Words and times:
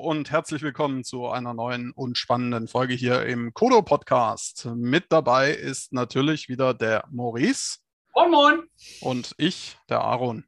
Und 0.00 0.30
herzlich 0.30 0.62
willkommen 0.62 1.04
zu 1.04 1.28
einer 1.28 1.52
neuen 1.52 1.92
und 1.92 2.16
spannenden 2.16 2.68
Folge 2.68 2.94
hier 2.94 3.26
im 3.26 3.52
Kodo 3.52 3.82
Podcast. 3.82 4.66
Mit 4.74 5.04
dabei 5.10 5.52
ist 5.52 5.92
natürlich 5.92 6.48
wieder 6.48 6.72
der 6.72 7.04
Maurice. 7.10 7.80
Moin, 8.14 8.30
moin. 8.30 8.62
Und 9.02 9.34
ich, 9.36 9.76
der 9.90 10.00
Aaron. 10.00 10.44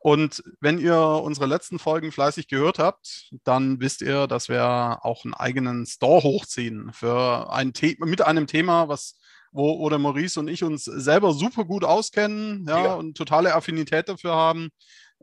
Und 0.00 0.42
wenn 0.60 0.78
ihr 0.78 0.98
unsere 0.98 1.46
letzten 1.46 1.78
Folgen 1.78 2.10
fleißig 2.10 2.48
gehört 2.48 2.80
habt, 2.80 3.30
dann 3.44 3.80
wisst 3.80 4.02
ihr, 4.02 4.26
dass 4.26 4.48
wir 4.48 4.98
auch 5.02 5.24
einen 5.24 5.34
eigenen 5.34 5.86
Store 5.86 6.24
hochziehen 6.24 6.92
für 6.92 7.52
ein 7.52 7.72
Thema 7.72 8.06
mit 8.06 8.22
einem 8.22 8.48
Thema, 8.48 8.88
was 8.88 9.20
wo, 9.52 9.78
wo 9.78 9.88
der 9.88 9.98
Maurice 9.98 10.38
und 10.38 10.48
ich 10.48 10.64
uns 10.64 10.84
selber 10.84 11.32
super 11.32 11.64
gut 11.64 11.84
auskennen 11.84 12.66
ja, 12.68 12.84
ja. 12.84 12.94
und 12.94 13.16
totale 13.16 13.54
Affinität 13.54 14.08
dafür 14.08 14.34
haben. 14.34 14.70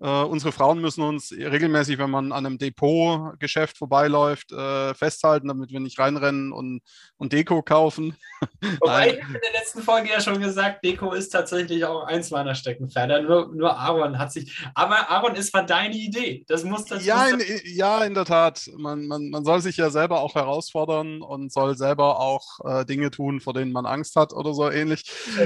Uh, 0.02 0.26
unsere 0.26 0.52
Frauen 0.52 0.82
müssen 0.82 1.04
uns 1.04 1.32
regelmäßig, 1.32 2.00
wenn 2.00 2.10
man 2.10 2.32
an 2.32 2.46
einem 2.46 2.58
Depotgeschäft 2.58 3.78
vorbeiläuft, 3.78 4.52
uh, 4.52 4.94
festhalten, 4.96 5.48
damit 5.48 5.72
wir 5.72 5.80
nicht 5.80 6.00
reinrennen 6.00 6.52
und, 6.52 6.82
und 7.18 7.32
Deko 7.32 7.62
kaufen. 7.62 8.18
Wobei 8.80 9.14
ich 9.14 9.24
habe 9.24 9.36
in 9.36 9.42
der 9.42 9.62
letzten 9.62 9.84
Folge 9.84 10.10
ja 10.10 10.20
schon 10.20 10.42
gesagt, 10.42 10.84
Deko 10.84 11.14
ist 11.14 11.30
tatsächlich 11.30 11.86
auch 11.86 12.06
eins 12.06 12.32
meiner 12.32 12.56
Steckenpferde. 12.56 13.22
Nur, 13.22 13.54
nur 13.54 13.78
Aaron 13.78 14.18
hat 14.18 14.32
sich. 14.32 14.66
Aber 14.74 15.10
Aaron, 15.10 15.36
es 15.36 15.54
war 15.54 15.64
deine 15.64 15.96
Idee. 15.96 16.44
Das 16.48 16.64
muss 16.64 16.86
das. 16.86 17.06
Ja, 17.06 17.28
in, 17.28 17.40
ja 17.66 18.04
in 18.04 18.16
der 18.16 18.26
Tat. 18.26 18.68
Man, 18.76 19.06
man, 19.08 19.30
man 19.30 19.46
soll 19.46 19.62
sich 19.62 19.78
ja 19.78 19.92
selber 19.92 20.22
auch 20.22 20.34
herausfordern 20.36 21.22
und 21.22 21.54
soll 21.54 21.78
selber 21.78 22.20
auch 22.20 22.60
äh, 22.66 22.84
Dinge 22.84 23.12
tun, 23.12 23.42
vor 23.42 23.54
denen 23.54 23.72
man 23.72 23.86
Angst 23.86 24.16
hat 24.16 24.34
oder 24.34 24.56
so 24.56 24.72
ähnlich. 24.72 25.04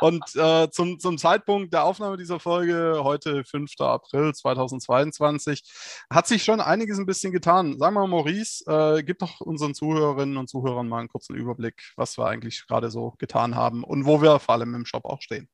und 0.00 0.24
äh, 0.34 0.68
zum, 0.70 0.98
zum 0.98 1.16
Zeitpunkt 1.16 1.72
der 1.72 1.84
Aufnahme 1.84 2.23
dieser 2.24 2.40
Folge, 2.40 3.00
heute 3.04 3.44
5. 3.44 3.72
April 3.80 4.32
2022, 4.32 5.62
hat 6.08 6.26
sich 6.26 6.42
schon 6.42 6.62
einiges 6.62 6.98
ein 6.98 7.04
bisschen 7.04 7.32
getan. 7.32 7.76
Sag 7.78 7.92
mal, 7.92 8.06
Maurice, 8.08 8.64
äh, 8.66 9.02
gib 9.02 9.18
doch 9.18 9.42
unseren 9.42 9.74
Zuhörerinnen 9.74 10.38
und 10.38 10.48
Zuhörern 10.48 10.88
mal 10.88 11.00
einen 11.00 11.08
kurzen 11.08 11.36
Überblick, 11.36 11.92
was 11.96 12.16
wir 12.16 12.24
eigentlich 12.24 12.66
gerade 12.66 12.90
so 12.90 13.14
getan 13.18 13.56
haben 13.56 13.84
und 13.84 14.06
wo 14.06 14.22
wir 14.22 14.38
vor 14.38 14.54
allem 14.54 14.74
im 14.74 14.86
Shop 14.86 15.04
auch 15.04 15.20
stehen. 15.20 15.50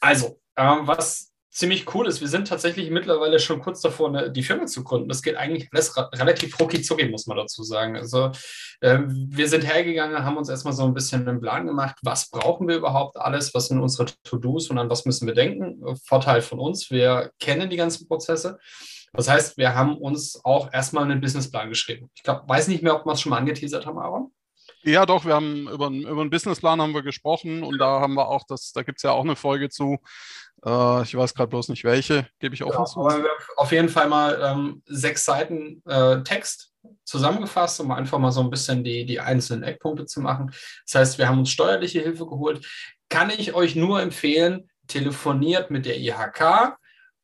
Also, 0.00 0.40
ähm, 0.56 0.88
was 0.88 1.32
ziemlich 1.50 1.94
cool 1.94 2.06
ist. 2.06 2.20
Wir 2.20 2.28
sind 2.28 2.48
tatsächlich 2.48 2.90
mittlerweile 2.90 3.38
schon 3.38 3.60
kurz 3.60 3.80
davor, 3.80 4.08
eine, 4.08 4.30
die 4.30 4.42
Firma 4.42 4.66
zu 4.66 4.84
gründen. 4.84 5.08
Das 5.08 5.22
geht 5.22 5.36
eigentlich 5.36 5.68
alles 5.72 5.96
relativ 5.96 6.58
rucki 6.60 6.78
muss 7.08 7.26
man 7.26 7.36
dazu 7.36 7.62
sagen. 7.62 7.96
Also 7.96 8.30
äh, 8.80 8.98
wir 9.06 9.48
sind 9.48 9.66
hergegangen, 9.66 10.24
haben 10.24 10.36
uns 10.36 10.48
erstmal 10.48 10.74
so 10.74 10.84
ein 10.84 10.94
bisschen 10.94 11.26
einen 11.26 11.40
Plan 11.40 11.66
gemacht, 11.66 11.96
was 12.02 12.30
brauchen 12.30 12.68
wir 12.68 12.76
überhaupt 12.76 13.16
alles, 13.16 13.54
was 13.54 13.68
sind 13.68 13.80
unsere 13.80 14.06
To-Dos 14.24 14.70
und 14.70 14.78
an 14.78 14.90
was 14.90 15.04
müssen 15.04 15.26
wir 15.26 15.34
denken. 15.34 15.82
Vorteil 16.04 16.42
von 16.42 16.58
uns, 16.58 16.90
wir 16.90 17.32
kennen 17.38 17.70
die 17.70 17.76
ganzen 17.76 18.06
Prozesse. 18.06 18.58
Das 19.12 19.28
heißt, 19.28 19.56
wir 19.56 19.74
haben 19.74 19.96
uns 19.96 20.40
auch 20.44 20.72
erstmal 20.72 21.04
einen 21.04 21.20
Businessplan 21.20 21.70
geschrieben. 21.70 22.10
Ich 22.14 22.22
glaube, 22.22 22.42
weiß 22.46 22.68
nicht 22.68 22.82
mehr, 22.82 22.94
ob 22.94 23.06
wir 23.06 23.12
es 23.12 23.20
schon 23.20 23.30
mal 23.30 23.38
angeteasert 23.38 23.86
haben, 23.86 23.98
Aaron. 23.98 24.32
Ja, 24.82 25.06
doch, 25.06 25.24
wir 25.24 25.34
haben 25.34 25.68
über, 25.68 25.88
über 25.88 26.20
einen 26.20 26.30
Businessplan 26.30 26.80
haben 26.80 26.94
wir 26.94 27.02
gesprochen 27.02 27.62
und 27.62 27.78
da 27.78 28.00
haben 28.00 28.14
wir 28.14 28.28
auch 28.28 28.44
das, 28.46 28.72
da 28.72 28.82
gibt 28.82 28.98
es 28.98 29.02
ja 29.02 29.10
auch 29.10 29.24
eine 29.24 29.36
Folge 29.36 29.70
zu. 29.70 29.98
Äh, 30.64 31.02
ich 31.02 31.14
weiß 31.14 31.34
gerade 31.34 31.48
bloß 31.48 31.68
nicht 31.68 31.84
welche, 31.84 32.28
gebe 32.38 32.54
ich 32.54 32.64
offen 32.64 32.78
ja, 32.78 32.84
zu. 32.84 33.08
auf 33.56 33.72
jeden 33.72 33.88
Fall 33.88 34.08
mal 34.08 34.40
ähm, 34.42 34.82
sechs 34.86 35.24
Seiten 35.24 35.82
äh, 35.86 36.22
Text 36.22 36.72
zusammengefasst, 37.04 37.80
um 37.80 37.90
einfach 37.90 38.18
mal 38.18 38.32
so 38.32 38.40
ein 38.40 38.50
bisschen 38.50 38.84
die, 38.84 39.04
die 39.04 39.20
einzelnen 39.20 39.62
Eckpunkte 39.62 40.06
zu 40.06 40.20
machen. 40.20 40.52
Das 40.86 40.94
heißt, 40.94 41.18
wir 41.18 41.28
haben 41.28 41.40
uns 41.40 41.50
steuerliche 41.50 42.00
Hilfe 42.00 42.26
geholt. 42.26 42.66
Kann 43.08 43.30
ich 43.30 43.54
euch 43.54 43.76
nur 43.76 44.00
empfehlen, 44.00 44.68
telefoniert 44.86 45.70
mit 45.70 45.86
der 45.86 45.98
IHK 45.98 46.78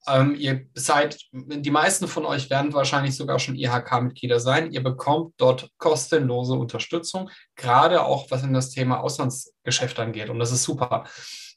ähm, 0.06 0.34
ihr 0.38 0.66
seid, 0.74 1.18
die 1.32 1.70
meisten 1.70 2.08
von 2.08 2.26
euch 2.26 2.50
werden 2.50 2.74
wahrscheinlich 2.74 3.16
sogar 3.16 3.38
schon 3.38 3.56
IHK-Mitglieder 3.56 4.38
sein. 4.38 4.70
Ihr 4.70 4.82
bekommt 4.82 5.34
dort 5.38 5.70
kostenlose 5.78 6.54
Unterstützung, 6.54 7.30
gerade 7.56 8.04
auch 8.04 8.30
was 8.30 8.42
in 8.42 8.52
das 8.52 8.70
Thema 8.70 9.00
Auslandsgeschäft 9.00 9.98
angeht. 9.98 10.28
Und 10.28 10.38
das 10.38 10.52
ist 10.52 10.64
super. 10.64 11.04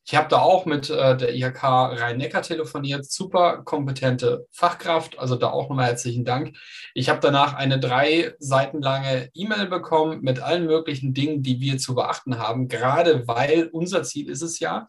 Ich 0.09 0.15
habe 0.15 0.29
da 0.29 0.39
auch 0.39 0.65
mit 0.65 0.89
äh, 0.89 1.17
der 1.17 1.35
IHK 1.35 1.63
Rhein-Neckar 1.63 2.41
telefoniert, 2.41 3.11
super 3.11 3.63
kompetente 3.63 4.47
Fachkraft, 4.51 5.19
also 5.19 5.35
da 5.35 5.49
auch 5.49 5.67
nochmal 5.67 5.87
herzlichen 5.87 6.23
Dank. 6.23 6.55
Ich 6.93 7.09
habe 7.09 7.19
danach 7.19 7.55
eine 7.55 7.77
drei 7.77 8.33
Seiten 8.39 8.81
lange 8.81 9.29
E-Mail 9.33 9.67
bekommen 9.67 10.21
mit 10.21 10.39
allen 10.39 10.65
möglichen 10.65 11.13
Dingen, 11.13 11.43
die 11.43 11.59
wir 11.59 11.77
zu 11.77 11.93
beachten 11.93 12.37
haben, 12.37 12.69
gerade 12.69 13.27
weil 13.27 13.67
unser 13.73 14.03
Ziel 14.03 14.29
ist 14.29 14.41
es 14.41 14.59
ja, 14.59 14.87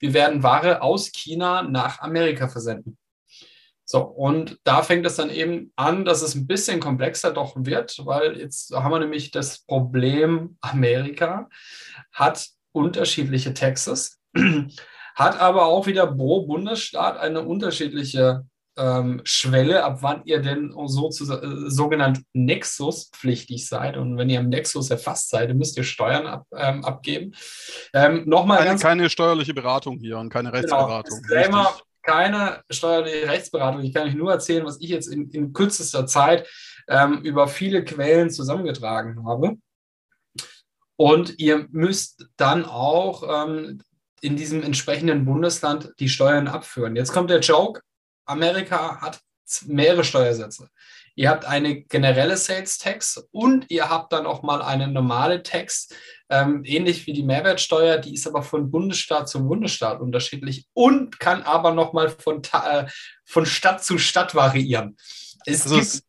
wir 0.00 0.14
werden 0.14 0.42
Ware 0.42 0.82
aus 0.82 1.12
China 1.12 1.62
nach 1.62 2.00
Amerika 2.00 2.48
versenden. 2.48 2.98
So, 3.84 4.00
und 4.00 4.58
da 4.64 4.82
fängt 4.82 5.06
es 5.06 5.14
dann 5.14 5.30
eben 5.30 5.72
an, 5.76 6.04
dass 6.04 6.22
es 6.22 6.34
ein 6.34 6.48
bisschen 6.48 6.80
komplexer 6.80 7.32
doch 7.32 7.54
wird, 7.56 8.04
weil 8.04 8.36
jetzt 8.36 8.74
haben 8.74 8.90
wir 8.90 8.98
nämlich 8.98 9.30
das 9.30 9.60
Problem, 9.60 10.58
Amerika 10.60 11.48
hat 12.12 12.48
unterschiedliche 12.72 13.54
Taxes, 13.54 14.15
hat 15.14 15.40
aber 15.40 15.66
auch 15.66 15.86
wieder 15.86 16.06
pro 16.06 16.46
Bundesstaat 16.46 17.18
eine 17.18 17.42
unterschiedliche 17.42 18.44
ähm, 18.78 19.22
Schwelle, 19.24 19.84
ab 19.84 19.98
wann 20.02 20.22
ihr 20.24 20.40
denn 20.40 20.74
so 20.86 21.08
zu, 21.08 21.24
äh, 21.32 21.70
sogenannt 21.70 22.22
Nexus-pflichtig 22.34 23.66
seid. 23.66 23.96
Und 23.96 24.18
wenn 24.18 24.28
ihr 24.28 24.40
im 24.40 24.48
Nexus 24.48 24.90
erfasst 24.90 25.30
seid, 25.30 25.54
müsst 25.54 25.76
ihr 25.76 25.84
Steuern 25.84 26.26
ab, 26.26 26.46
ähm, 26.54 26.84
abgeben. 26.84 27.34
Ähm, 27.94 28.24
Nochmal 28.26 28.58
keine, 28.58 28.78
keine 28.78 29.10
steuerliche 29.10 29.54
Beratung 29.54 29.98
hier 29.98 30.18
und 30.18 30.28
keine 30.28 30.50
genau, 30.50 30.58
Rechtsberatung. 30.58 31.22
Genau, 31.28 31.68
keine 32.02 32.62
steuerliche 32.70 33.28
Rechtsberatung. 33.28 33.82
Ich 33.82 33.94
kann 33.94 34.08
euch 34.08 34.14
nur 34.14 34.30
erzählen, 34.30 34.64
was 34.64 34.80
ich 34.80 34.90
jetzt 34.90 35.08
in, 35.08 35.30
in 35.30 35.52
kürzester 35.52 36.06
Zeit 36.06 36.46
ähm, 36.88 37.22
über 37.22 37.48
viele 37.48 37.84
Quellen 37.84 38.30
zusammengetragen 38.30 39.26
habe. 39.26 39.56
Und 40.98 41.38
ihr 41.38 41.66
müsst 41.70 42.26
dann 42.36 42.64
auch 42.64 43.46
ähm, 43.46 43.82
in 44.20 44.36
diesem 44.36 44.62
entsprechenden 44.62 45.24
Bundesland 45.24 45.92
die 45.98 46.08
Steuern 46.08 46.48
abführen. 46.48 46.96
Jetzt 46.96 47.12
kommt 47.12 47.30
der 47.30 47.40
Joke, 47.40 47.80
Amerika 48.24 49.00
hat 49.00 49.20
mehrere 49.66 50.04
Steuersätze. 50.04 50.68
Ihr 51.14 51.30
habt 51.30 51.46
eine 51.46 51.82
generelle 51.82 52.36
Sales 52.36 52.76
Tax 52.76 53.26
und 53.30 53.70
ihr 53.70 53.88
habt 53.88 54.12
dann 54.12 54.26
auch 54.26 54.42
mal 54.42 54.60
eine 54.60 54.88
normale 54.88 55.42
Tax, 55.42 55.88
ähm, 56.28 56.62
ähnlich 56.64 57.06
wie 57.06 57.14
die 57.14 57.22
Mehrwertsteuer, 57.22 57.98
die 57.98 58.12
ist 58.14 58.26
aber 58.26 58.42
von 58.42 58.70
Bundesstaat 58.70 59.28
zu 59.28 59.46
Bundesstaat 59.46 60.00
unterschiedlich 60.00 60.66
und 60.74 61.18
kann 61.18 61.42
aber 61.42 61.72
noch 61.72 61.94
mal 61.94 62.10
von, 62.10 62.42
äh, 62.52 62.86
von 63.24 63.46
Stadt 63.46 63.82
zu 63.82 63.96
Stadt 63.96 64.34
variieren. 64.34 64.96
Es 65.46 65.62
also 65.62 65.76
gibt 65.76 66.02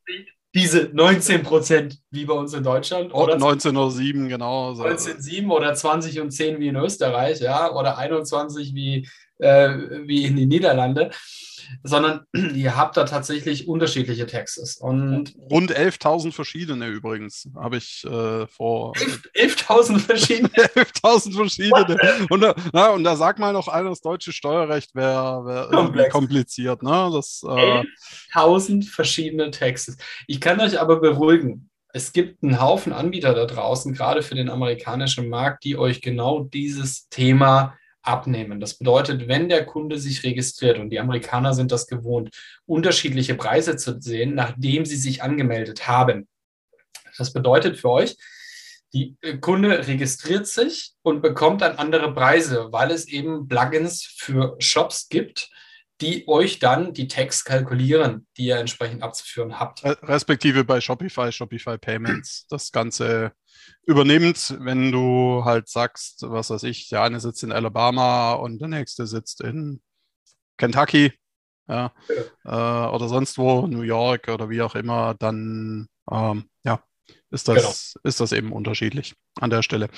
diese 0.57 0.89
19 0.91 1.43
Prozent 1.43 1.99
wie 2.09 2.25
bei 2.25 2.33
uns 2.33 2.53
in 2.53 2.63
Deutschland. 2.63 3.13
Oder 3.13 3.35
19,07 3.35 4.27
genau. 4.27 4.73
So. 4.73 4.83
19,7 4.83 5.49
oder 5.49 5.73
20 5.75 6.19
und 6.19 6.31
10 6.31 6.59
wie 6.59 6.69
in 6.69 6.75
Österreich, 6.75 7.39
ja, 7.39 7.71
oder 7.71 7.97
21 7.97 8.73
wie, 8.73 9.07
äh, 9.37 9.69
wie 10.05 10.25
in 10.25 10.35
den 10.35 10.49
Niederlanden 10.49 11.11
sondern 11.83 12.25
ihr 12.53 12.75
habt 12.75 12.97
da 12.97 13.03
tatsächlich 13.05 13.67
unterschiedliche 13.67 14.25
Texte. 14.25 14.63
Und 14.79 15.33
Rund 15.51 15.75
11.000 15.75 16.31
verschiedene 16.31 16.87
übrigens, 16.87 17.49
habe 17.55 17.77
ich 17.77 18.03
äh, 18.05 18.47
vor. 18.47 18.93
11.000 18.93 19.99
verschiedene? 19.99 20.49
11.000 20.49 21.35
verschiedene. 21.35 21.97
Und 22.29 22.41
da, 22.41 22.55
na, 22.73 22.89
und 22.89 23.03
da 23.03 23.15
sag 23.15 23.39
mal 23.39 23.53
noch 23.53 23.67
einer, 23.67 23.89
das 23.89 24.01
deutsche 24.01 24.31
Steuerrecht 24.31 24.95
wäre 24.95 25.45
wär 25.45 25.69
irgendwie 25.71 26.09
kompliziert. 26.09 26.83
Ne? 26.83 26.91
äh, 27.43 27.83
11.000 28.33 28.89
verschiedene 28.89 29.51
Texte. 29.51 29.95
Ich 30.27 30.41
kann 30.41 30.59
euch 30.59 30.79
aber 30.79 30.99
beruhigen. 30.99 31.69
Es 31.93 32.11
gibt 32.11 32.43
einen 32.43 32.61
Haufen 32.61 32.93
Anbieter 32.93 33.33
da 33.33 33.45
draußen, 33.45 33.93
gerade 33.93 34.21
für 34.21 34.35
den 34.35 34.49
amerikanischen 34.49 35.29
Markt, 35.29 35.63
die 35.63 35.77
euch 35.77 36.01
genau 36.01 36.43
dieses 36.43 37.09
Thema 37.09 37.75
abnehmen. 38.07 38.59
Das 38.59 38.75
bedeutet, 38.75 39.27
wenn 39.27 39.49
der 39.49 39.65
Kunde 39.65 39.99
sich 39.99 40.23
registriert, 40.23 40.79
und 40.79 40.89
die 40.89 40.99
Amerikaner 40.99 41.53
sind 41.53 41.71
das 41.71 41.87
gewohnt, 41.87 42.29
unterschiedliche 42.65 43.35
Preise 43.35 43.75
zu 43.75 43.99
sehen, 43.99 44.35
nachdem 44.35 44.85
sie 44.85 44.95
sich 44.95 45.23
angemeldet 45.23 45.87
haben. 45.87 46.27
Das 47.17 47.33
bedeutet 47.33 47.77
für 47.77 47.89
euch, 47.89 48.17
die 48.93 49.17
äh, 49.21 49.37
Kunde 49.37 49.87
registriert 49.87 50.47
sich 50.47 50.93
und 51.01 51.21
bekommt 51.21 51.61
dann 51.61 51.77
andere 51.77 52.13
Preise, 52.13 52.71
weil 52.71 52.91
es 52.91 53.07
eben 53.07 53.47
Plugins 53.47 54.03
für 54.03 54.55
Shops 54.59 55.09
gibt, 55.09 55.49
die 56.01 56.27
euch 56.27 56.59
dann 56.59 56.93
die 56.93 57.07
Tags 57.07 57.43
kalkulieren, 57.43 58.27
die 58.37 58.45
ihr 58.45 58.57
entsprechend 58.57 59.01
abzuführen 59.01 59.59
habt. 59.59 59.83
Respektive 59.83 60.63
bei 60.63 60.79
Shopify, 60.79 61.31
Shopify 61.31 61.77
Payments, 61.77 62.45
das 62.49 62.71
Ganze 62.71 63.31
übernimmt, 63.85 64.57
wenn 64.59 64.91
du 64.91 65.43
halt 65.43 65.69
sagst, 65.69 66.23
was 66.27 66.49
weiß 66.49 66.63
ich, 66.63 66.89
der 66.89 67.01
eine 67.01 67.19
sitzt 67.19 67.43
in 67.43 67.51
Alabama 67.51 68.33
und 68.33 68.59
der 68.59 68.67
nächste 68.67 69.07
sitzt 69.07 69.41
in 69.41 69.81
Kentucky 70.57 71.13
ja, 71.67 71.91
ja. 72.45 72.87
Äh, 72.87 72.95
oder 72.95 73.07
sonst 73.09 73.37
wo, 73.37 73.67
New 73.67 73.81
York 73.81 74.29
oder 74.29 74.49
wie 74.49 74.61
auch 74.61 74.75
immer, 74.75 75.13
dann 75.15 75.87
ähm, 76.09 76.49
ja, 76.63 76.81
ist 77.29 77.47
das, 77.47 77.55
genau. 77.93 78.07
ist 78.07 78.19
das 78.19 78.31
eben 78.31 78.53
unterschiedlich 78.53 79.15
an 79.39 79.49
der 79.49 79.63
Stelle. 79.63 79.89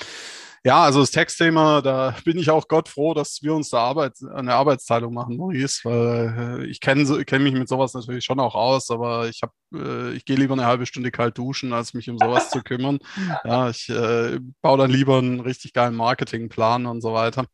Ja, 0.62 0.82
also 0.84 1.00
das 1.00 1.10
Textthema, 1.10 1.80
da 1.80 2.14
bin 2.24 2.38
ich 2.38 2.50
auch 2.50 2.68
Gott 2.68 2.90
froh, 2.90 3.14
dass 3.14 3.42
wir 3.42 3.54
uns 3.54 3.70
da 3.70 3.78
Arbeit, 3.78 4.18
eine 4.34 4.54
Arbeitsteilung 4.54 5.14
machen, 5.14 5.38
Maurice, 5.38 5.80
weil 5.84 6.60
äh, 6.60 6.66
ich 6.66 6.80
kenne 6.80 7.24
kenn 7.24 7.42
mich 7.42 7.54
mit 7.54 7.66
sowas 7.66 7.94
natürlich 7.94 8.26
schon 8.26 8.38
auch 8.40 8.54
aus, 8.54 8.90
aber 8.90 9.26
ich 9.30 9.40
habe, 9.42 9.52
äh, 9.74 10.14
ich 10.14 10.26
gehe 10.26 10.36
lieber 10.36 10.52
eine 10.52 10.66
halbe 10.66 10.84
Stunde 10.84 11.10
kalt 11.10 11.38
duschen, 11.38 11.72
als 11.72 11.94
mich 11.94 12.10
um 12.10 12.18
sowas 12.18 12.50
zu 12.50 12.62
kümmern. 12.62 12.98
Ja, 13.44 13.70
ich 13.70 13.88
äh, 13.88 14.38
baue 14.60 14.78
dann 14.78 14.90
lieber 14.90 15.16
einen 15.18 15.40
richtig 15.40 15.72
geilen 15.72 15.94
Marketingplan 15.94 16.84
und 16.84 17.00
so 17.00 17.14
weiter. 17.14 17.46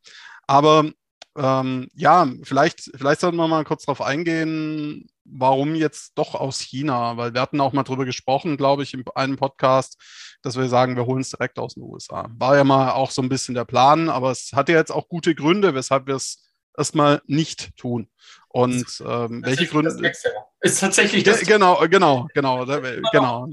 Aber 0.48 0.90
ähm, 1.36 1.88
ja, 1.94 2.28
vielleicht, 2.42 2.90
vielleicht 2.96 3.20
sollten 3.20 3.36
wir 3.36 3.46
mal 3.46 3.64
kurz 3.64 3.84
darauf 3.84 4.00
eingehen, 4.00 5.08
warum 5.24 5.74
jetzt 5.74 6.12
doch 6.16 6.34
aus 6.34 6.60
China? 6.60 7.16
Weil 7.16 7.34
wir 7.34 7.40
hatten 7.40 7.60
auch 7.60 7.72
mal 7.72 7.82
drüber 7.84 8.04
gesprochen, 8.04 8.56
glaube 8.56 8.82
ich, 8.82 8.94
in 8.94 9.04
einem 9.14 9.36
Podcast, 9.36 9.98
dass 10.46 10.56
wir 10.56 10.68
sagen, 10.68 10.96
wir 10.96 11.06
holen 11.06 11.20
es 11.20 11.30
direkt 11.30 11.58
aus 11.58 11.74
den 11.74 11.82
USA. 11.82 12.28
War 12.38 12.56
ja 12.56 12.64
mal 12.64 12.92
auch 12.92 13.10
so 13.10 13.20
ein 13.20 13.28
bisschen 13.28 13.54
der 13.54 13.64
Plan, 13.64 14.08
aber 14.08 14.30
es 14.30 14.52
hat 14.54 14.68
ja 14.68 14.76
jetzt 14.76 14.92
auch 14.92 15.08
gute 15.08 15.34
Gründe, 15.34 15.74
weshalb 15.74 16.06
wir 16.06 16.14
es 16.14 16.46
erstmal 16.78 17.20
nicht 17.26 17.76
tun. 17.76 18.08
Und 18.48 18.86
ähm, 19.06 19.42
welche 19.44 19.66
Gründe? 19.66 20.12
Ist 20.60 20.80
tatsächlich 20.80 21.24
das. 21.24 21.40
Genau, 21.40 21.86
genau, 21.88 22.28
genau, 22.32 22.64
genau. 23.12 23.48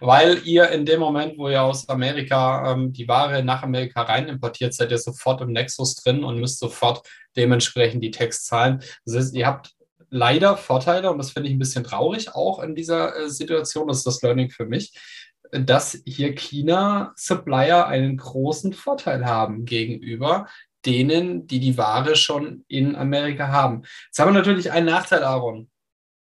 Weil 0.00 0.40
ihr 0.44 0.68
in 0.70 0.84
dem 0.84 1.00
Moment, 1.00 1.38
wo 1.38 1.48
ihr 1.48 1.62
aus 1.62 1.88
Amerika 1.88 2.72
ähm, 2.72 2.92
die 2.92 3.06
Ware 3.06 3.42
nach 3.42 3.62
Amerika 3.62 4.02
rein 4.02 4.28
importiert, 4.28 4.74
seid 4.74 4.90
ihr 4.90 4.98
sofort 4.98 5.40
im 5.40 5.52
Nexus 5.52 5.94
drin 5.94 6.24
und 6.24 6.40
müsst 6.40 6.58
sofort 6.58 7.06
dementsprechend 7.36 8.02
die 8.02 8.10
Text 8.10 8.46
zahlen. 8.46 8.82
Das 9.04 9.14
heißt, 9.14 9.34
ihr 9.34 9.46
habt 9.46 9.74
leider 10.10 10.56
Vorteile 10.56 11.10
und 11.10 11.18
das 11.18 11.30
finde 11.30 11.48
ich 11.48 11.54
ein 11.54 11.60
bisschen 11.60 11.84
traurig 11.84 12.34
auch 12.34 12.60
in 12.60 12.74
dieser 12.74 13.16
äh, 13.16 13.30
Situation. 13.30 13.88
Das 13.88 13.98
ist 13.98 14.06
das 14.06 14.22
Learning 14.22 14.50
für 14.50 14.66
mich, 14.66 14.92
dass 15.52 16.00
hier 16.04 16.34
China-Supplier 16.34 17.86
einen 17.86 18.16
großen 18.16 18.72
Vorteil 18.72 19.24
haben 19.26 19.64
gegenüber 19.64 20.46
denen, 20.86 21.46
die 21.46 21.60
die 21.60 21.76
Ware 21.76 22.16
schon 22.16 22.64
in 22.68 22.96
Amerika 22.96 23.48
haben. 23.48 23.82
Jetzt 24.06 24.18
haben 24.18 24.28
wir 24.28 24.38
natürlich 24.38 24.72
einen 24.72 24.86
Nachteil, 24.86 25.24
Aaron, 25.24 25.70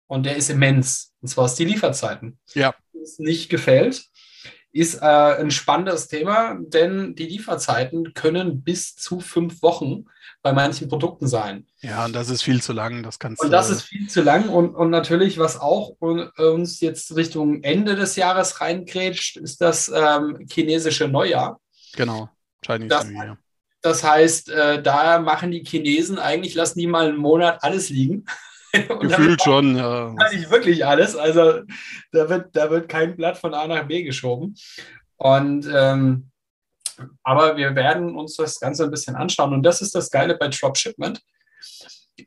und 0.06 0.24
der 0.24 0.36
ist 0.36 0.50
immens. 0.50 1.12
Und 1.20 1.28
zwar 1.28 1.46
ist 1.46 1.58
die 1.58 1.64
Lieferzeiten. 1.64 2.38
Ja. 2.54 2.74
Was 2.92 3.18
nicht 3.18 3.50
gefällt, 3.50 4.06
ist 4.78 4.96
äh, 4.96 5.06
ein 5.06 5.50
spannendes 5.50 6.08
Thema, 6.08 6.56
denn 6.58 7.14
die 7.14 7.26
Lieferzeiten 7.26 8.14
können 8.14 8.62
bis 8.62 8.96
zu 8.96 9.20
fünf 9.20 9.62
Wochen 9.62 10.06
bei 10.42 10.52
manchen 10.52 10.88
Produkten 10.88 11.26
sein. 11.26 11.66
Ja, 11.80 12.04
und 12.04 12.14
das 12.14 12.28
ist 12.30 12.42
viel 12.42 12.62
zu 12.62 12.72
lang. 12.72 13.02
Das 13.02 13.18
kannst 13.18 13.42
und 13.42 13.50
das 13.50 13.68
ist 13.70 13.82
viel 13.82 14.08
zu 14.08 14.22
lang. 14.22 14.48
Und, 14.48 14.74
und 14.74 14.90
natürlich, 14.90 15.38
was 15.38 15.60
auch 15.60 15.96
uns 16.00 16.80
jetzt 16.80 17.16
Richtung 17.16 17.62
Ende 17.62 17.96
des 17.96 18.16
Jahres 18.16 18.60
reingrätscht, 18.60 19.36
ist 19.36 19.60
das 19.60 19.90
ähm, 19.94 20.46
chinesische 20.48 21.08
Neujahr. 21.08 21.60
Genau, 21.96 22.28
Chinese 22.64 22.88
das, 22.88 23.06
New 23.06 23.22
Year. 23.22 23.38
Das 23.82 24.04
heißt, 24.04 24.50
äh, 24.50 24.82
da 24.82 25.18
machen 25.18 25.50
die 25.50 25.64
Chinesen 25.64 26.18
eigentlich, 26.18 26.54
lassen 26.54 26.78
die 26.78 26.86
mal 26.86 27.08
einen 27.08 27.18
Monat 27.18 27.62
alles 27.62 27.88
liegen. 27.88 28.24
Gefühlt 29.00 29.42
schon, 29.42 29.76
ja. 29.76 30.14
Nicht 30.32 30.50
wirklich 30.50 30.84
alles. 30.84 31.16
Also 31.16 31.62
da 32.12 32.28
wird, 32.28 32.54
da 32.54 32.70
wird 32.70 32.88
kein 32.88 33.16
Blatt 33.16 33.38
von 33.38 33.54
A 33.54 33.66
nach 33.66 33.86
B 33.86 34.02
geschoben. 34.02 34.56
Und 35.16 35.68
ähm, 35.72 36.30
aber 37.22 37.56
wir 37.56 37.74
werden 37.74 38.16
uns 38.16 38.36
das 38.36 38.60
Ganze 38.60 38.84
ein 38.84 38.90
bisschen 38.90 39.16
anschauen. 39.16 39.52
Und 39.52 39.62
das 39.62 39.82
ist 39.82 39.94
das 39.94 40.10
Geile 40.10 40.36
bei 40.36 40.48
Dropshipment. 40.48 41.20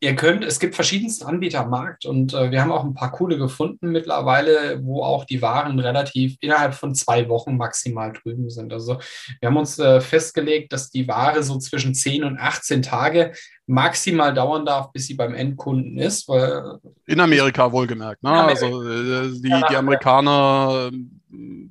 Ihr 0.02 0.16
könnt, 0.16 0.44
es 0.44 0.60
gibt 0.60 0.76
verschiedenste 0.76 1.26
Anbieter 1.26 1.62
am 1.62 1.72
Markt 1.72 2.06
und 2.06 2.34
äh, 2.34 2.52
wir 2.52 2.62
haben 2.62 2.72
auch 2.72 2.84
ein 2.84 2.94
paar 2.94 3.12
coole 3.12 3.40
gefunden 3.40 3.90
mittlerweile, 3.90 4.80
wo 4.84 5.04
auch 5.04 5.26
die 5.26 5.42
Waren 5.42 5.80
relativ 5.80 6.38
innerhalb 6.42 6.76
von 6.76 6.94
zwei 6.94 7.28
Wochen 7.28 7.58
maximal 7.58 8.14
drüben 8.14 8.52
sind. 8.52 8.72
Also 8.72 9.00
wir 9.40 9.50
haben 9.50 9.58
uns 9.58 9.80
äh, 9.80 10.00
festgelegt, 10.00 10.74
dass 10.74 10.92
die 10.92 11.08
Ware 11.08 11.42
so 11.42 11.58
zwischen 11.58 11.96
10 11.96 12.24
und 12.24 12.38
18 12.38 12.84
Tage 12.84 13.34
maximal 13.66 14.32
dauern 14.32 14.64
darf, 14.64 14.92
bis 14.92 15.08
sie 15.08 15.16
beim 15.16 15.34
Endkunden 15.34 15.98
ist. 15.98 16.28
Weil, 16.28 16.78
in 17.08 17.20
Amerika 17.20 17.72
wohlgemerkt. 17.72 18.22
Ne? 18.22 18.30
Amerika. 18.30 18.66
Also 18.66 18.88
äh, 18.88 19.32
die, 19.32 19.64
die 19.72 19.76
Amerikaner 19.76 20.92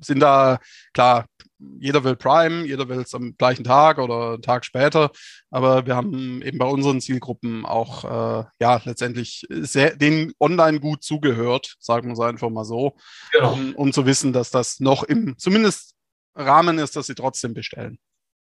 sind 0.01 0.19
da, 0.19 0.59
klar, 0.93 1.25
jeder 1.79 2.03
will 2.03 2.15
Prime, 2.15 2.65
jeder 2.65 2.87
will 2.89 2.99
es 2.99 3.13
am 3.13 3.35
gleichen 3.37 3.63
Tag 3.63 3.97
oder 3.97 4.33
einen 4.33 4.41
Tag 4.41 4.65
später. 4.65 5.11
Aber 5.49 5.85
wir 5.85 5.95
haben 5.95 6.41
eben 6.41 6.57
bei 6.57 6.65
unseren 6.65 7.01
Zielgruppen 7.01 7.65
auch 7.65 8.03
äh, 8.05 8.45
ja 8.59 8.81
letztendlich 8.83 9.45
sehr, 9.49 9.95
den 9.95 10.33
online 10.39 10.79
gut 10.79 11.03
zugehört, 11.03 11.75
sagen 11.79 12.07
wir 12.07 12.13
es 12.13 12.19
einfach 12.19 12.49
mal 12.49 12.65
so, 12.65 12.95
genau. 13.31 13.53
um, 13.53 13.75
um 13.75 13.93
zu 13.93 14.05
wissen, 14.05 14.33
dass 14.33 14.51
das 14.51 14.79
noch 14.79 15.03
im 15.03 15.37
zumindest 15.37 15.95
Rahmen 16.35 16.79
ist, 16.79 16.95
dass 16.95 17.07
sie 17.07 17.15
trotzdem 17.15 17.53
bestellen. 17.53 17.99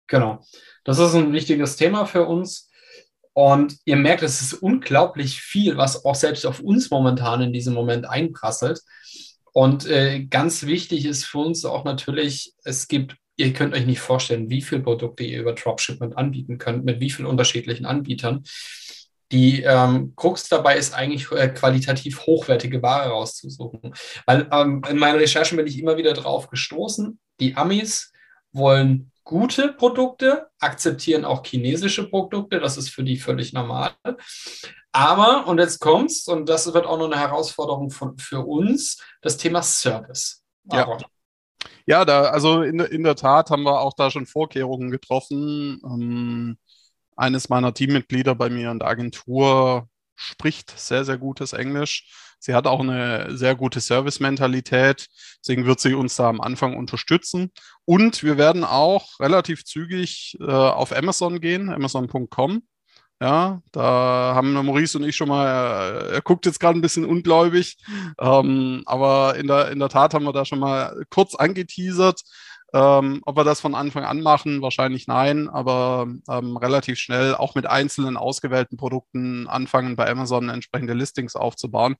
Genau. 0.07 0.44
Das 0.83 1.00
ist 1.00 1.15
ein 1.15 1.33
wichtiges 1.33 1.77
Thema 1.77 2.06
für 2.06 2.25
uns. 2.25 2.69
Und 3.33 3.77
ihr 3.83 3.97
merkt, 3.97 4.23
es 4.23 4.41
ist 4.41 4.53
unglaublich 4.53 5.41
viel, 5.41 5.75
was 5.75 6.06
auch 6.06 6.15
selbst 6.15 6.45
auf 6.45 6.62
uns 6.62 6.89
momentan 6.89 7.41
in 7.41 7.51
diesem 7.51 7.73
Moment 7.73 8.07
einprasselt. 8.07 8.79
Und 9.57 9.86
äh, 9.86 10.25
ganz 10.25 10.66
wichtig 10.66 11.06
ist 11.06 11.24
für 11.24 11.38
uns 11.38 11.63
auch 11.63 11.86
natürlich, 11.86 12.54
es 12.66 12.90
gibt, 12.90 13.16
ihr 13.38 13.54
könnt 13.54 13.74
euch 13.74 13.86
nicht 13.86 14.02
vorstellen, 14.02 14.50
wie 14.50 14.62
viele 14.62 14.81
Produkte 14.81 15.24
ihr 15.24 15.40
über 15.40 15.54
Dropshipment 15.54 16.18
anbieten 16.18 16.57
könnt, 16.57 16.84
mit 16.84 17.00
wie 17.00 17.10
vielen 17.10 17.25
unterschiedlichen 17.25 17.86
Anbietern. 17.86 18.44
Die 19.31 19.62
ähm, 19.62 20.12
Krux 20.18 20.50
dabei 20.50 20.75
ist 20.75 20.94
eigentlich 20.94 21.31
äh, 21.31 21.48
qualitativ 21.48 22.25
hochwertige 22.25 22.81
Ware 22.81 23.12
rauszusuchen. 23.12 23.94
Weil 24.25 24.50
ähm, 24.52 24.81
in 24.90 24.98
meinen 24.98 25.19
Recherchen 25.19 25.56
bin 25.56 25.68
ich 25.68 25.80
immer 25.80 25.96
wieder 25.96 26.12
drauf 26.12 26.50
gestoßen, 26.50 27.18
die 27.40 27.56
Amis 27.56 28.12
wollen 28.51 29.13
gute 29.25 29.74
Produkte, 29.74 30.48
akzeptieren 30.60 31.25
auch 31.25 31.45
chinesische 31.45 32.10
Produkte, 32.10 32.60
das 32.60 32.77
ist 32.77 32.89
für 32.89 33.04
die 33.04 33.18
völlig 33.18 33.51
normal. 33.51 33.92
Aber, 34.94 35.48
und 35.48 35.57
jetzt 35.60 35.80
kommt's, 35.80 36.27
und 36.30 36.48
das 36.48 36.74
wird 36.74 36.86
auch 36.86 36.98
noch 36.98 37.07
eine 37.12 37.19
Herausforderung 37.19 37.89
von, 37.89 38.18
für 38.18 38.45
uns, 38.45 39.04
das 39.22 39.36
Thema 39.36 39.62
Service. 39.62 40.44
Ja. 40.72 40.98
Ja, 41.88 42.06
da, 42.06 42.24
also 42.24 42.62
in, 42.62 42.80
in 42.80 43.04
der 43.04 43.16
Tat 43.16 43.51
haben 43.51 43.63
wir 43.63 43.81
auch 43.81 43.94
da 43.94 44.10
schon 44.10 44.25
Vorkehrungen 44.25 44.89
getroffen. 44.89 45.80
Ähm, 45.83 46.58
eines 47.15 47.50
meiner 47.50 47.74
Teammitglieder 47.74 48.36
bei 48.36 48.50
mir 48.50 48.72
in 48.72 48.79
der 48.79 48.88
Agentur 48.88 49.88
spricht 50.15 50.77
sehr, 50.77 51.05
sehr 51.05 51.17
gutes 51.17 51.53
Englisch. 51.53 52.07
Sie 52.39 52.53
hat 52.53 52.67
auch 52.67 52.81
eine 52.81 53.36
sehr 53.36 53.55
gute 53.55 53.81
Service-Mentalität. 53.81 55.07
Deswegen 55.39 55.65
wird 55.65 55.79
sie 55.79 55.93
uns 55.93 56.15
da 56.15 56.29
am 56.29 56.41
Anfang 56.41 56.75
unterstützen. 56.77 57.51
Und 57.86 58.24
wir 58.24 58.38
werden 58.38 58.63
auch 58.63 59.19
relativ 59.19 59.65
zügig 59.65 60.38
äh, 60.39 60.45
auf 60.45 60.95
Amazon 60.95 61.39
gehen, 61.39 61.69
amazon.com. 61.69 62.62
Ja, 63.22 63.62
da 63.72 64.34
haben 64.36 64.51
Maurice 64.53 64.98
und 64.98 65.05
ich 65.05 65.15
schon 65.15 65.29
mal, 65.29 66.12
er 66.12 66.22
guckt 66.22 66.45
jetzt 66.45 66.60
gerade 66.60 66.77
ein 66.77 66.81
bisschen 66.81 67.05
ungläubig, 67.05 67.77
ähm, 68.19 68.84
aber 68.86 69.38
in 69.38 69.48
der, 69.48 69.72
in 69.72 69.79
der 69.79 69.88
Tat 69.88 70.13
haben 70.13 70.25
wir 70.25 70.34
da 70.34 70.43
schon 70.43 70.60
mal 70.60 71.01
kurz 71.10 71.34
angeteasert. 71.34 72.22
Ähm, 72.75 73.22
ob 73.25 73.38
wir 73.38 73.46
das 73.46 73.62
von 73.62 73.74
Anfang 73.74 74.03
an 74.03 74.22
machen, 74.22 74.62
wahrscheinlich 74.62 75.08
nein, 75.08 75.48
aber 75.48 76.08
ähm, 76.29 76.58
relativ 76.58 77.00
schnell 77.00 77.34
auch 77.34 77.55
mit 77.55 77.65
einzelnen 77.65 78.17
ausgewählten 78.17 78.75
Produkten 78.75 79.48
anfangen, 79.48 79.96
bei 79.96 80.10
Amazon 80.10 80.50
entsprechende 80.50 80.91
Listings 80.91 81.38
aufzubauen. 81.38 81.96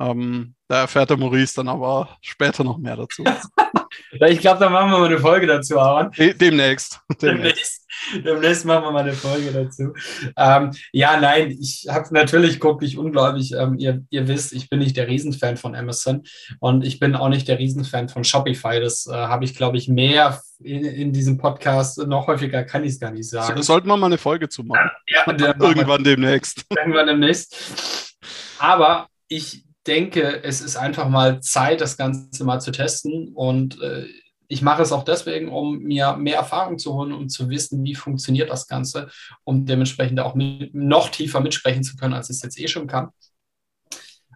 Ähm, 0.00 0.54
da 0.68 0.80
erfährt 0.80 1.10
der 1.10 1.18
Maurice 1.18 1.56
dann 1.56 1.68
aber 1.68 2.16
später 2.22 2.64
noch 2.64 2.78
mehr 2.78 2.96
dazu. 2.96 3.24
ich 4.28 4.40
glaube, 4.40 4.60
da 4.60 4.70
machen 4.70 4.90
wir 4.90 4.98
mal 4.98 5.06
eine 5.06 5.18
Folge 5.18 5.46
dazu, 5.46 5.78
Aaron. 5.78 6.10
Demnächst. 6.40 7.00
Demnächst. 7.22 7.86
Demnächst 8.24 8.64
machen 8.64 8.84
wir 8.84 8.90
mal 8.90 9.02
eine 9.02 9.12
Folge 9.12 9.52
dazu. 9.52 9.94
Ähm, 10.36 10.72
ja, 10.92 11.18
nein, 11.18 11.50
ich 11.50 11.86
habe 11.88 12.12
natürlich 12.12 12.60
gucke 12.60 12.84
ich 12.84 12.98
unglaublich. 12.98 13.52
Ähm, 13.52 13.76
ihr, 13.78 14.04
ihr 14.10 14.28
wisst, 14.28 14.52
ich 14.52 14.68
bin 14.68 14.80
nicht 14.80 14.96
der 14.96 15.08
Riesenfan 15.08 15.56
von 15.56 15.74
Amazon 15.74 16.22
und 16.60 16.84
ich 16.84 17.00
bin 17.00 17.14
auch 17.14 17.28
nicht 17.28 17.48
der 17.48 17.58
Riesenfan 17.58 18.08
von 18.08 18.24
Shopify. 18.24 18.80
Das 18.80 19.06
äh, 19.06 19.12
habe 19.12 19.44
ich, 19.44 19.54
glaube 19.54 19.76
ich, 19.78 19.88
mehr 19.88 20.40
in, 20.62 20.84
in, 20.84 21.12
diesem 21.12 21.38
Podcast. 21.38 21.98
Noch 22.06 22.26
häufiger 22.26 22.64
kann 22.64 22.84
ich 22.84 22.92
es 22.92 23.00
gar 23.00 23.10
nicht 23.10 23.28
sagen. 23.28 23.62
sollten 23.62 23.88
wir 23.88 23.96
mal 23.96 24.06
eine 24.06 24.18
Folge 24.18 24.48
zu 24.48 24.62
machen. 24.62 24.90
Ja, 25.08 25.24
irgendwann 25.26 26.04
demnächst. 26.04 26.64
Irgendwann 26.76 27.06
demnächst. 27.06 28.16
Aber 28.58 29.08
ich 29.28 29.65
denke, 29.86 30.42
es 30.42 30.60
ist 30.60 30.76
einfach 30.76 31.08
mal 31.08 31.40
Zeit, 31.40 31.80
das 31.80 31.96
Ganze 31.96 32.44
mal 32.44 32.60
zu 32.60 32.70
testen 32.70 33.32
und 33.34 33.80
äh, 33.80 34.06
ich 34.48 34.62
mache 34.62 34.82
es 34.82 34.92
auch 34.92 35.04
deswegen, 35.04 35.48
um 35.48 35.78
mir 35.78 36.16
mehr 36.16 36.36
Erfahrung 36.36 36.78
zu 36.78 36.94
holen, 36.94 37.12
um 37.12 37.28
zu 37.28 37.48
wissen, 37.50 37.82
wie 37.84 37.94
funktioniert 37.94 38.50
das 38.50 38.66
Ganze, 38.66 39.08
um 39.44 39.66
dementsprechend 39.66 40.20
auch 40.20 40.34
mit, 40.34 40.74
noch 40.74 41.08
tiefer 41.08 41.40
mitsprechen 41.40 41.82
zu 41.82 41.96
können, 41.96 42.14
als 42.14 42.30
ich 42.30 42.36
es 42.36 42.42
jetzt 42.42 42.60
eh 42.60 42.68
schon 42.68 42.86
kann. 42.86 43.10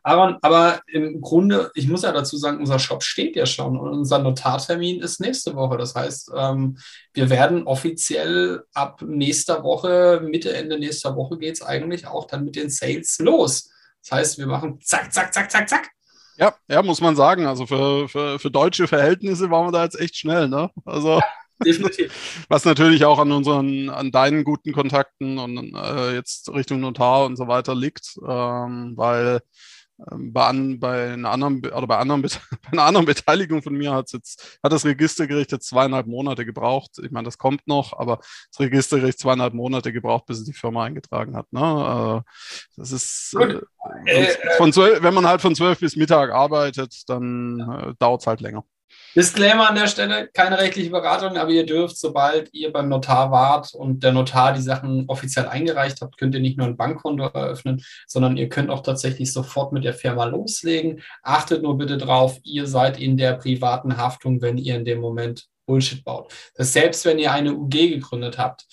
Aaron, 0.02 0.38
aber 0.40 0.80
im 0.86 1.20
Grunde, 1.20 1.70
ich 1.74 1.86
muss 1.86 2.02
ja 2.02 2.12
dazu 2.12 2.38
sagen, 2.38 2.58
unser 2.58 2.78
Shop 2.78 3.02
steht 3.02 3.36
ja 3.36 3.44
schon 3.44 3.78
und 3.78 3.90
unser 3.90 4.18
Notartermin 4.18 5.00
ist 5.00 5.20
nächste 5.20 5.54
Woche. 5.54 5.76
Das 5.76 5.94
heißt, 5.94 6.32
ähm, 6.34 6.78
wir 7.12 7.28
werden 7.28 7.64
offiziell 7.64 8.62
ab 8.72 9.02
nächster 9.02 9.62
Woche, 9.62 10.22
Mitte, 10.24 10.54
Ende 10.54 10.78
nächster 10.78 11.16
Woche 11.16 11.36
geht 11.36 11.56
es 11.56 11.62
eigentlich 11.62 12.06
auch 12.06 12.26
dann 12.26 12.46
mit 12.46 12.56
den 12.56 12.70
Sales 12.70 13.18
los. 13.18 13.70
Das 14.02 14.12
heißt, 14.12 14.38
wir 14.38 14.46
machen 14.46 14.80
zack, 14.82 15.12
zack, 15.12 15.32
zack, 15.32 15.50
zack, 15.50 15.68
zack. 15.68 15.90
Ja, 16.36 16.54
ja, 16.68 16.82
muss 16.82 17.00
man 17.00 17.16
sagen. 17.16 17.46
Also 17.46 17.66
für, 17.66 18.08
für, 18.08 18.38
für 18.38 18.50
deutsche 18.50 18.88
Verhältnisse 18.88 19.50
waren 19.50 19.66
wir 19.66 19.72
da 19.72 19.84
jetzt 19.84 20.00
echt 20.00 20.16
schnell, 20.16 20.48
ne? 20.48 20.70
Also. 20.84 21.18
Ja 21.18 21.24
definitiv. 21.64 22.46
Was 22.48 22.64
natürlich 22.64 23.04
auch 23.04 23.18
an 23.18 23.32
unseren, 23.32 23.90
an 23.90 24.10
deinen 24.10 24.44
guten 24.44 24.72
Kontakten 24.72 25.38
und 25.38 25.74
äh, 25.74 26.14
jetzt 26.14 26.48
Richtung 26.52 26.80
Notar 26.80 27.26
und 27.26 27.36
so 27.36 27.48
weiter 27.48 27.74
liegt, 27.74 28.16
ähm, 28.26 28.94
weil 28.96 29.40
bei, 30.10 30.44
an, 30.44 30.80
bei, 30.80 31.12
einer 31.12 31.30
anderen, 31.30 31.64
oder 31.66 31.86
bei, 31.86 31.98
anderen, 31.98 32.22
bei 32.22 32.28
einer 32.72 32.82
anderen 32.84 33.06
Beteiligung 33.06 33.62
von 33.62 33.74
mir 33.74 33.92
hat's 33.92 34.12
jetzt, 34.12 34.58
hat 34.62 34.72
das 34.72 34.84
Registergericht 34.84 35.52
jetzt 35.52 35.68
zweieinhalb 35.68 36.06
Monate 36.06 36.44
gebraucht. 36.44 36.98
Ich 37.02 37.10
meine, 37.10 37.26
das 37.26 37.38
kommt 37.38 37.66
noch, 37.66 37.98
aber 37.98 38.18
das 38.18 38.60
Registergericht 38.60 39.18
zweieinhalb 39.18 39.54
Monate 39.54 39.92
gebraucht, 39.92 40.26
bis 40.26 40.38
es 40.38 40.44
die 40.44 40.52
Firma 40.52 40.84
eingetragen 40.84 41.36
hat. 41.36 41.52
Ne? 41.52 42.24
Äh, 42.24 42.30
das 42.76 42.92
ist, 42.92 43.36
äh, 43.38 43.60
äh, 44.06 44.56
von 44.56 44.72
zwölf, 44.72 45.02
wenn 45.02 45.14
man 45.14 45.26
halt 45.26 45.40
von 45.40 45.54
zwölf 45.54 45.80
bis 45.80 45.96
Mittag 45.96 46.30
arbeitet, 46.30 47.02
dann 47.08 47.60
äh, 47.60 47.94
dauert 47.98 48.22
es 48.22 48.26
halt 48.26 48.40
länger. 48.40 48.64
Disclaimer 49.16 49.68
an 49.68 49.74
der 49.74 49.88
Stelle, 49.88 50.28
keine 50.32 50.58
rechtliche 50.58 50.90
Beratung, 50.90 51.36
aber 51.36 51.50
ihr 51.50 51.66
dürft, 51.66 51.98
sobald 51.98 52.52
ihr 52.54 52.72
beim 52.72 52.88
Notar 52.88 53.32
wart 53.32 53.74
und 53.74 54.04
der 54.04 54.12
Notar 54.12 54.52
die 54.52 54.62
Sachen 54.62 55.04
offiziell 55.08 55.46
eingereicht 55.46 56.00
habt, 56.00 56.16
könnt 56.16 56.34
ihr 56.34 56.40
nicht 56.40 56.56
nur 56.56 56.68
ein 56.68 56.76
Bankkonto 56.76 57.24
eröffnen, 57.24 57.82
sondern 58.06 58.36
ihr 58.36 58.48
könnt 58.48 58.70
auch 58.70 58.82
tatsächlich 58.82 59.32
sofort 59.32 59.72
mit 59.72 59.84
der 59.84 59.94
Firma 59.94 60.24
loslegen. 60.26 61.02
Achtet 61.22 61.62
nur 61.62 61.76
bitte 61.76 61.98
drauf, 61.98 62.38
ihr 62.44 62.66
seid 62.66 63.00
in 63.00 63.16
der 63.16 63.34
privaten 63.34 63.96
Haftung, 63.96 64.40
wenn 64.42 64.58
ihr 64.58 64.76
in 64.76 64.84
dem 64.84 65.00
Moment 65.00 65.48
Bullshit 65.66 66.04
baut. 66.04 66.32
Das 66.54 66.72
selbst 66.72 67.04
wenn 67.04 67.18
ihr 67.18 67.32
eine 67.32 67.54
UG 67.54 67.70
gegründet 67.70 68.38
habt, 68.38 68.66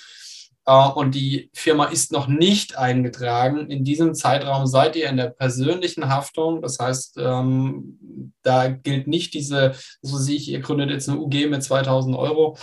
und 0.67 1.15
die 1.15 1.49
Firma 1.53 1.85
ist 1.85 2.11
noch 2.11 2.27
nicht 2.27 2.77
eingetragen. 2.77 3.69
In 3.69 3.85
diesem 3.85 4.13
Zeitraum 4.13 4.67
seid 4.67 4.97
ihr 4.97 5.09
in 5.09 5.15
der 5.15 5.29
persönlichen 5.29 6.09
Haftung. 6.09 6.61
Das 6.61 6.77
heißt, 6.77 7.17
ähm, 7.19 8.33
da 8.43 8.67
gilt 8.67 9.07
nicht 9.07 9.33
diese, 9.33 9.75
so 10.01 10.17
sehe 10.17 10.35
ich, 10.35 10.49
ihr 10.49 10.59
gründet 10.59 10.89
jetzt 10.89 11.07
eine 11.07 11.19
UG 11.19 11.47
mit 11.49 11.63
2000 11.63 12.17
Euro 12.17 12.57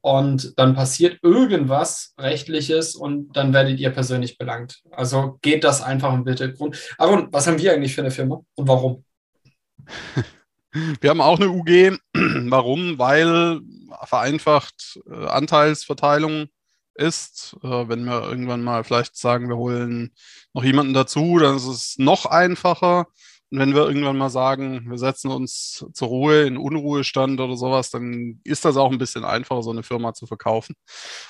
und 0.00 0.58
dann 0.58 0.74
passiert 0.74 1.18
irgendwas 1.22 2.14
Rechtliches 2.18 2.94
und 2.94 3.36
dann 3.36 3.52
werdet 3.52 3.80
ihr 3.80 3.90
persönlich 3.90 4.38
belangt. 4.38 4.80
Also 4.90 5.38
geht 5.42 5.62
das 5.62 5.82
einfach 5.82 6.14
im 6.14 6.24
Hintergrund. 6.26 6.78
Aaron, 6.96 7.28
was 7.32 7.46
haben 7.46 7.58
wir 7.58 7.72
eigentlich 7.72 7.94
für 7.94 8.00
eine 8.00 8.10
Firma 8.10 8.40
und 8.54 8.68
warum? 8.68 9.04
Wir 11.00 11.10
haben 11.10 11.20
auch 11.20 11.38
eine 11.38 11.50
UG. 11.50 11.98
Warum? 12.50 12.98
Weil 12.98 13.60
vereinfacht 14.04 15.00
äh, 15.10 15.26
Anteilsverteilung 15.26 16.48
ist. 16.98 17.56
Äh, 17.62 17.88
wenn 17.88 18.04
wir 18.04 18.28
irgendwann 18.28 18.62
mal 18.62 18.84
vielleicht 18.84 19.16
sagen, 19.16 19.48
wir 19.48 19.56
holen 19.56 20.12
noch 20.52 20.64
jemanden 20.64 20.94
dazu, 20.94 21.38
dann 21.38 21.56
ist 21.56 21.66
es 21.66 21.98
noch 21.98 22.26
einfacher. 22.26 23.06
Und 23.50 23.60
wenn 23.60 23.74
wir 23.74 23.86
irgendwann 23.86 24.18
mal 24.18 24.28
sagen, 24.28 24.86
wir 24.90 24.98
setzen 24.98 25.30
uns 25.30 25.86
zur 25.92 26.08
Ruhe 26.08 26.42
in 26.42 26.56
Unruhestand 26.56 27.40
oder 27.40 27.56
sowas, 27.56 27.90
dann 27.90 28.40
ist 28.42 28.64
das 28.64 28.76
auch 28.76 28.90
ein 28.90 28.98
bisschen 28.98 29.24
einfacher, 29.24 29.62
so 29.62 29.70
eine 29.70 29.84
Firma 29.84 30.14
zu 30.14 30.26
verkaufen. 30.26 30.74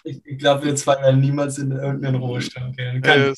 Ich, 0.03 0.23
ich 0.25 0.39
glaube, 0.39 0.65
wir 0.65 0.75
zwei 0.77 0.99
werden 1.03 1.21
niemals 1.21 1.59
in 1.59 1.73
irgendeinen 1.73 2.17
Ruhestand 2.17 2.75
gehen. 2.77 3.05
Äh, 3.05 3.35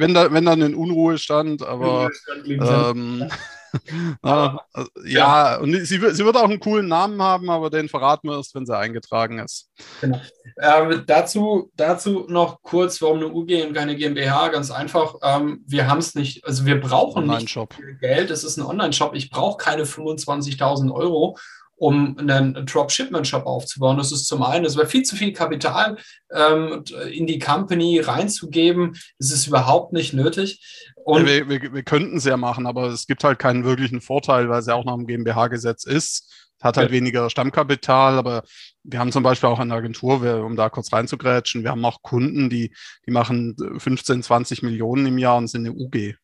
wenn, 0.00 0.12
da, 0.12 0.32
wenn 0.32 0.44
dann 0.44 0.60
in 0.60 0.74
Unruhestand, 0.74 1.62
aber 1.62 2.10
Unruhestand 2.44 2.96
ähm, 2.96 3.30
Na, 4.22 4.60
also, 4.72 4.90
ja, 5.06 5.56
und 5.56 5.72
sie, 5.72 5.84
sie, 5.84 6.00
wird 6.24 6.36
auch 6.36 6.44
einen 6.44 6.60
coolen 6.60 6.88
Namen 6.88 7.20
haben, 7.22 7.50
aber 7.50 7.70
den 7.70 7.88
verraten 7.88 8.28
wir 8.28 8.36
erst, 8.36 8.54
wenn 8.54 8.66
sie 8.66 8.76
eingetragen 8.76 9.38
ist. 9.38 9.68
Genau. 10.00 10.20
Ähm, 10.60 11.04
dazu, 11.06 11.70
dazu 11.74 12.26
noch 12.28 12.62
kurz, 12.62 13.00
warum 13.02 13.18
eine 13.18 13.28
UG 13.28 13.66
und 13.66 13.74
keine 13.74 13.96
GmbH? 13.96 14.48
Ganz 14.48 14.70
einfach, 14.70 15.14
ähm, 15.22 15.64
wir 15.66 15.88
haben 15.88 15.98
es 15.98 16.14
nicht, 16.14 16.44
also 16.44 16.66
wir 16.66 16.80
brauchen 16.80 17.26
nicht 17.26 17.50
viel 17.50 17.94
Geld. 18.00 18.30
Es 18.30 18.44
ist 18.44 18.56
ein 18.56 18.64
Online-Shop. 18.64 19.14
Ich 19.14 19.30
brauche 19.30 19.56
keine 19.56 19.84
25.000 19.84 20.92
Euro 20.92 21.36
um 21.80 22.18
einen 22.18 22.66
Dropshipment-Shop 22.66 23.46
aufzubauen. 23.46 23.96
Das 23.96 24.12
ist 24.12 24.26
zum 24.26 24.42
einen, 24.42 24.66
es 24.66 24.76
wäre 24.76 24.86
viel 24.86 25.02
zu 25.02 25.16
viel 25.16 25.32
Kapital 25.32 25.96
ähm, 26.30 26.84
in 27.10 27.26
die 27.26 27.38
Company 27.38 28.00
reinzugeben. 28.00 28.98
Das 29.18 29.30
ist 29.30 29.46
überhaupt 29.46 29.94
nicht 29.94 30.12
nötig. 30.12 30.62
Und 31.04 31.24
wir, 31.24 31.48
wir, 31.48 31.72
wir 31.72 31.82
könnten 31.82 32.18
es 32.18 32.26
ja 32.26 32.36
machen, 32.36 32.66
aber 32.66 32.88
es 32.88 33.06
gibt 33.06 33.24
halt 33.24 33.38
keinen 33.38 33.64
wirklichen 33.64 34.02
Vorteil, 34.02 34.50
weil 34.50 34.60
es 34.60 34.66
ja 34.66 34.74
auch 34.74 34.84
nach 34.84 34.94
dem 34.94 35.06
GmbH-Gesetz 35.06 35.84
ist. 35.84 36.30
Es 36.58 36.64
hat 36.64 36.76
halt 36.76 36.90
ja. 36.90 36.96
weniger 36.96 37.30
Stammkapital, 37.30 38.18
aber 38.18 38.42
wir 38.82 38.98
haben 38.98 39.10
zum 39.10 39.22
Beispiel 39.22 39.48
auch 39.48 39.58
eine 39.58 39.72
Agentur, 39.72 40.44
um 40.44 40.56
da 40.56 40.68
kurz 40.68 40.92
reinzugrätschen, 40.92 41.62
wir 41.62 41.70
haben 41.70 41.84
auch 41.86 42.02
Kunden, 42.02 42.50
die, 42.50 42.74
die 43.06 43.10
machen 43.10 43.56
15, 43.78 44.22
20 44.22 44.62
Millionen 44.62 45.06
im 45.06 45.16
Jahr 45.16 45.38
und 45.38 45.48
sind 45.48 45.66
eine 45.66 45.74
UG. 45.74 46.16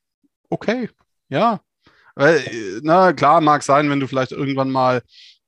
Okay, 0.50 0.90
ja. 1.30 1.60
Weil, 2.14 2.42
na 2.82 3.14
klar, 3.14 3.40
mag 3.40 3.62
sein, 3.62 3.88
wenn 3.88 4.00
du 4.00 4.06
vielleicht 4.06 4.32
irgendwann 4.32 4.70
mal 4.70 5.02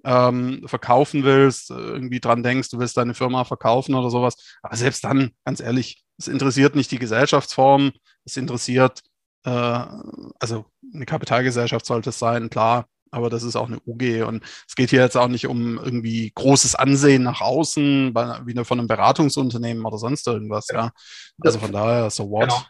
ähm, 0.09 0.63
verkaufen 0.65 1.23
willst, 1.23 1.71
irgendwie 1.71 2.19
dran 2.19 2.43
denkst, 2.43 2.71
du 2.71 2.79
willst 2.79 2.97
deine 2.97 3.13
Firma 3.13 3.45
verkaufen 3.45 3.95
oder 3.95 4.09
sowas. 4.09 4.57
Aber 4.63 4.75
selbst 4.75 5.05
dann, 5.05 5.33
ganz 5.45 5.61
ehrlich, 5.61 6.03
es 6.17 6.29
interessiert 6.29 6.75
nicht 6.75 6.91
die 6.91 6.99
Gesellschaftsform, 6.99 7.93
es 8.25 8.39
interessiert, 8.39 9.03
äh, 9.45 9.51
also 9.51 10.65
eine 10.95 11.05
Kapitalgesellschaft 11.05 11.85
sollte 11.85 12.09
es 12.09 12.19
sein, 12.19 12.49
klar, 12.49 12.87
aber 13.11 13.29
das 13.29 13.43
ist 13.43 13.55
auch 13.55 13.67
eine 13.67 13.81
UG 13.87 14.27
und 14.27 14.43
es 14.67 14.75
geht 14.77 14.91
hier 14.91 15.03
jetzt 15.03 15.17
auch 15.17 15.29
nicht 15.29 15.47
um 15.47 15.77
irgendwie 15.77 16.33
großes 16.35 16.75
Ansehen 16.75 17.23
nach 17.23 17.43
außen, 17.43 18.15
wie 18.15 18.65
von 18.65 18.79
einem 18.79 18.89
Beratungsunternehmen 18.89 19.85
oder 19.85 19.99
sonst 19.99 20.27
irgendwas, 20.27 20.69
ja. 20.73 20.91
Also 21.41 21.59
von 21.59 21.73
daher, 21.73 22.09
so 22.09 22.31
what. 22.31 22.49
Genau. 22.49 22.63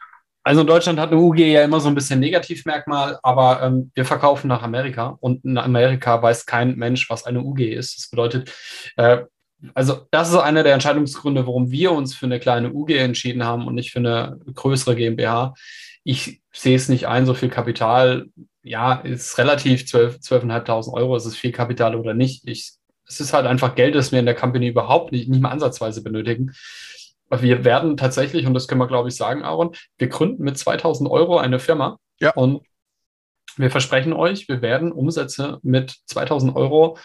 Also 0.48 0.62
in 0.62 0.66
Deutschland 0.66 0.98
hat 0.98 1.10
eine 1.12 1.20
UG 1.20 1.40
ja 1.40 1.62
immer 1.62 1.78
so 1.78 1.88
ein 1.88 1.94
bisschen 1.94 2.20
Negativmerkmal, 2.20 3.18
aber 3.22 3.60
ähm, 3.62 3.90
wir 3.92 4.06
verkaufen 4.06 4.48
nach 4.48 4.62
Amerika 4.62 5.18
und 5.20 5.44
in 5.44 5.58
Amerika 5.58 6.22
weiß 6.22 6.46
kein 6.46 6.74
Mensch, 6.76 7.10
was 7.10 7.26
eine 7.26 7.42
UG 7.42 7.60
ist. 7.60 7.98
Das 7.98 8.08
bedeutet, 8.08 8.50
äh, 8.96 9.24
also 9.74 10.06
das 10.10 10.30
ist 10.30 10.36
einer 10.36 10.62
der 10.62 10.72
Entscheidungsgründe, 10.72 11.46
warum 11.46 11.70
wir 11.70 11.92
uns 11.92 12.14
für 12.14 12.24
eine 12.24 12.40
kleine 12.40 12.72
UG 12.72 12.92
entschieden 12.92 13.44
haben 13.44 13.66
und 13.66 13.74
nicht 13.74 13.90
für 13.90 13.98
eine 13.98 14.40
größere 14.54 14.96
GmbH. 14.96 15.52
Ich 16.02 16.40
sehe 16.50 16.76
es 16.76 16.88
nicht 16.88 17.06
ein, 17.06 17.26
so 17.26 17.34
viel 17.34 17.50
Kapital, 17.50 18.28
ja, 18.62 18.94
ist 18.94 19.36
relativ 19.36 19.82
12.500 19.82 20.64
12 20.64 20.88
Euro, 20.94 21.14
ist 21.14 21.26
es 21.26 21.36
viel 21.36 21.52
Kapital 21.52 21.94
oder 21.94 22.14
nicht. 22.14 22.48
Ich, 22.48 22.72
es 23.06 23.20
ist 23.20 23.34
halt 23.34 23.44
einfach 23.44 23.74
Geld, 23.74 23.94
das 23.94 24.12
wir 24.12 24.18
in 24.18 24.24
der 24.24 24.34
Company 24.34 24.68
überhaupt 24.68 25.12
nicht, 25.12 25.28
nicht 25.28 25.42
mal 25.42 25.50
ansatzweise 25.50 26.02
benötigen 26.02 26.54
wir 27.30 27.64
werden 27.64 27.96
tatsächlich, 27.96 28.46
und 28.46 28.54
das 28.54 28.68
können 28.68 28.80
wir, 28.80 28.86
glaube 28.86 29.08
ich, 29.08 29.16
sagen, 29.16 29.42
Aaron, 29.42 29.74
wir 29.98 30.08
gründen 30.08 30.42
mit 30.42 30.58
2000 30.58 31.10
Euro 31.10 31.38
eine 31.38 31.58
Firma. 31.58 31.98
Ja. 32.20 32.32
Und 32.32 32.62
wir 33.58 33.70
versprechen 33.70 34.12
euch, 34.12 34.48
wir 34.48 34.62
werden 34.62 34.92
Umsätze 34.92 35.58
mit 35.62 35.96
2000 36.06 36.54
Euro, 36.54 36.96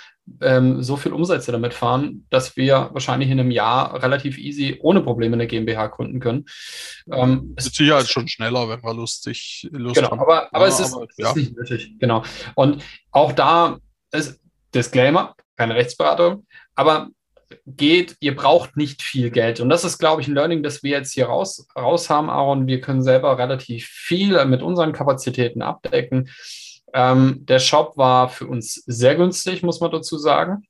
ähm, 0.41 0.81
so 0.81 0.95
viel 0.97 1.11
Umsätze 1.11 1.51
damit 1.51 1.73
fahren, 1.73 2.25
dass 2.29 2.55
wir 2.55 2.91
wahrscheinlich 2.93 3.29
in 3.29 3.39
einem 3.39 3.51
Jahr 3.51 4.01
relativ 4.01 4.37
easy, 4.37 4.77
ohne 4.81 5.01
Probleme 5.01 5.33
eine 5.33 5.47
GmbH 5.47 5.87
gründen 5.87 6.19
können. 6.19 6.45
Ähm, 7.11 7.53
es 7.57 7.65
ist 7.65 7.75
sicher 7.75 8.05
schon 8.05 8.27
schneller, 8.27 8.69
wenn 8.69 8.83
wir 8.83 8.93
lustig 8.93 9.67
Lust 9.71 9.95
genau, 9.95 10.11
haben. 10.11 10.19
Aber, 10.19 10.53
aber 10.53 10.67
ja, 10.67 10.73
es 10.73 10.79
ist, 10.79 10.93
aber, 10.93 11.07
ja. 11.17 11.29
ist 11.29 11.35
nicht 11.35 11.57
nötig. 11.57 11.95
Genau. 11.99 12.23
Und 12.55 12.83
auch 13.11 13.31
da 13.31 13.79
ist 14.11 14.39
Disclaimer, 14.73 15.35
keine 15.57 15.75
Rechtsberatung, 15.75 16.45
aber 16.75 17.09
geht, 17.65 18.15
ihr 18.19 18.35
braucht 18.35 18.77
nicht 18.77 19.01
viel 19.01 19.29
Geld. 19.29 19.59
Und 19.59 19.69
das 19.69 19.83
ist, 19.83 19.97
glaube 19.97 20.21
ich, 20.21 20.27
ein 20.27 20.35
Learning, 20.35 20.63
das 20.63 20.83
wir 20.83 20.91
jetzt 20.91 21.13
hier 21.13 21.27
raus, 21.27 21.67
raus 21.75 22.09
haben, 22.09 22.29
Aaron. 22.29 22.67
Wir 22.67 22.81
können 22.81 23.03
selber 23.03 23.37
relativ 23.37 23.87
viel 23.87 24.43
mit 24.45 24.61
unseren 24.61 24.93
Kapazitäten 24.93 25.61
abdecken. 25.61 26.29
Ähm, 26.93 27.45
der 27.45 27.59
Shop 27.59 27.97
war 27.97 28.29
für 28.29 28.47
uns 28.47 28.75
sehr 28.85 29.15
günstig, 29.15 29.63
muss 29.63 29.79
man 29.79 29.91
dazu 29.91 30.17
sagen. 30.17 30.63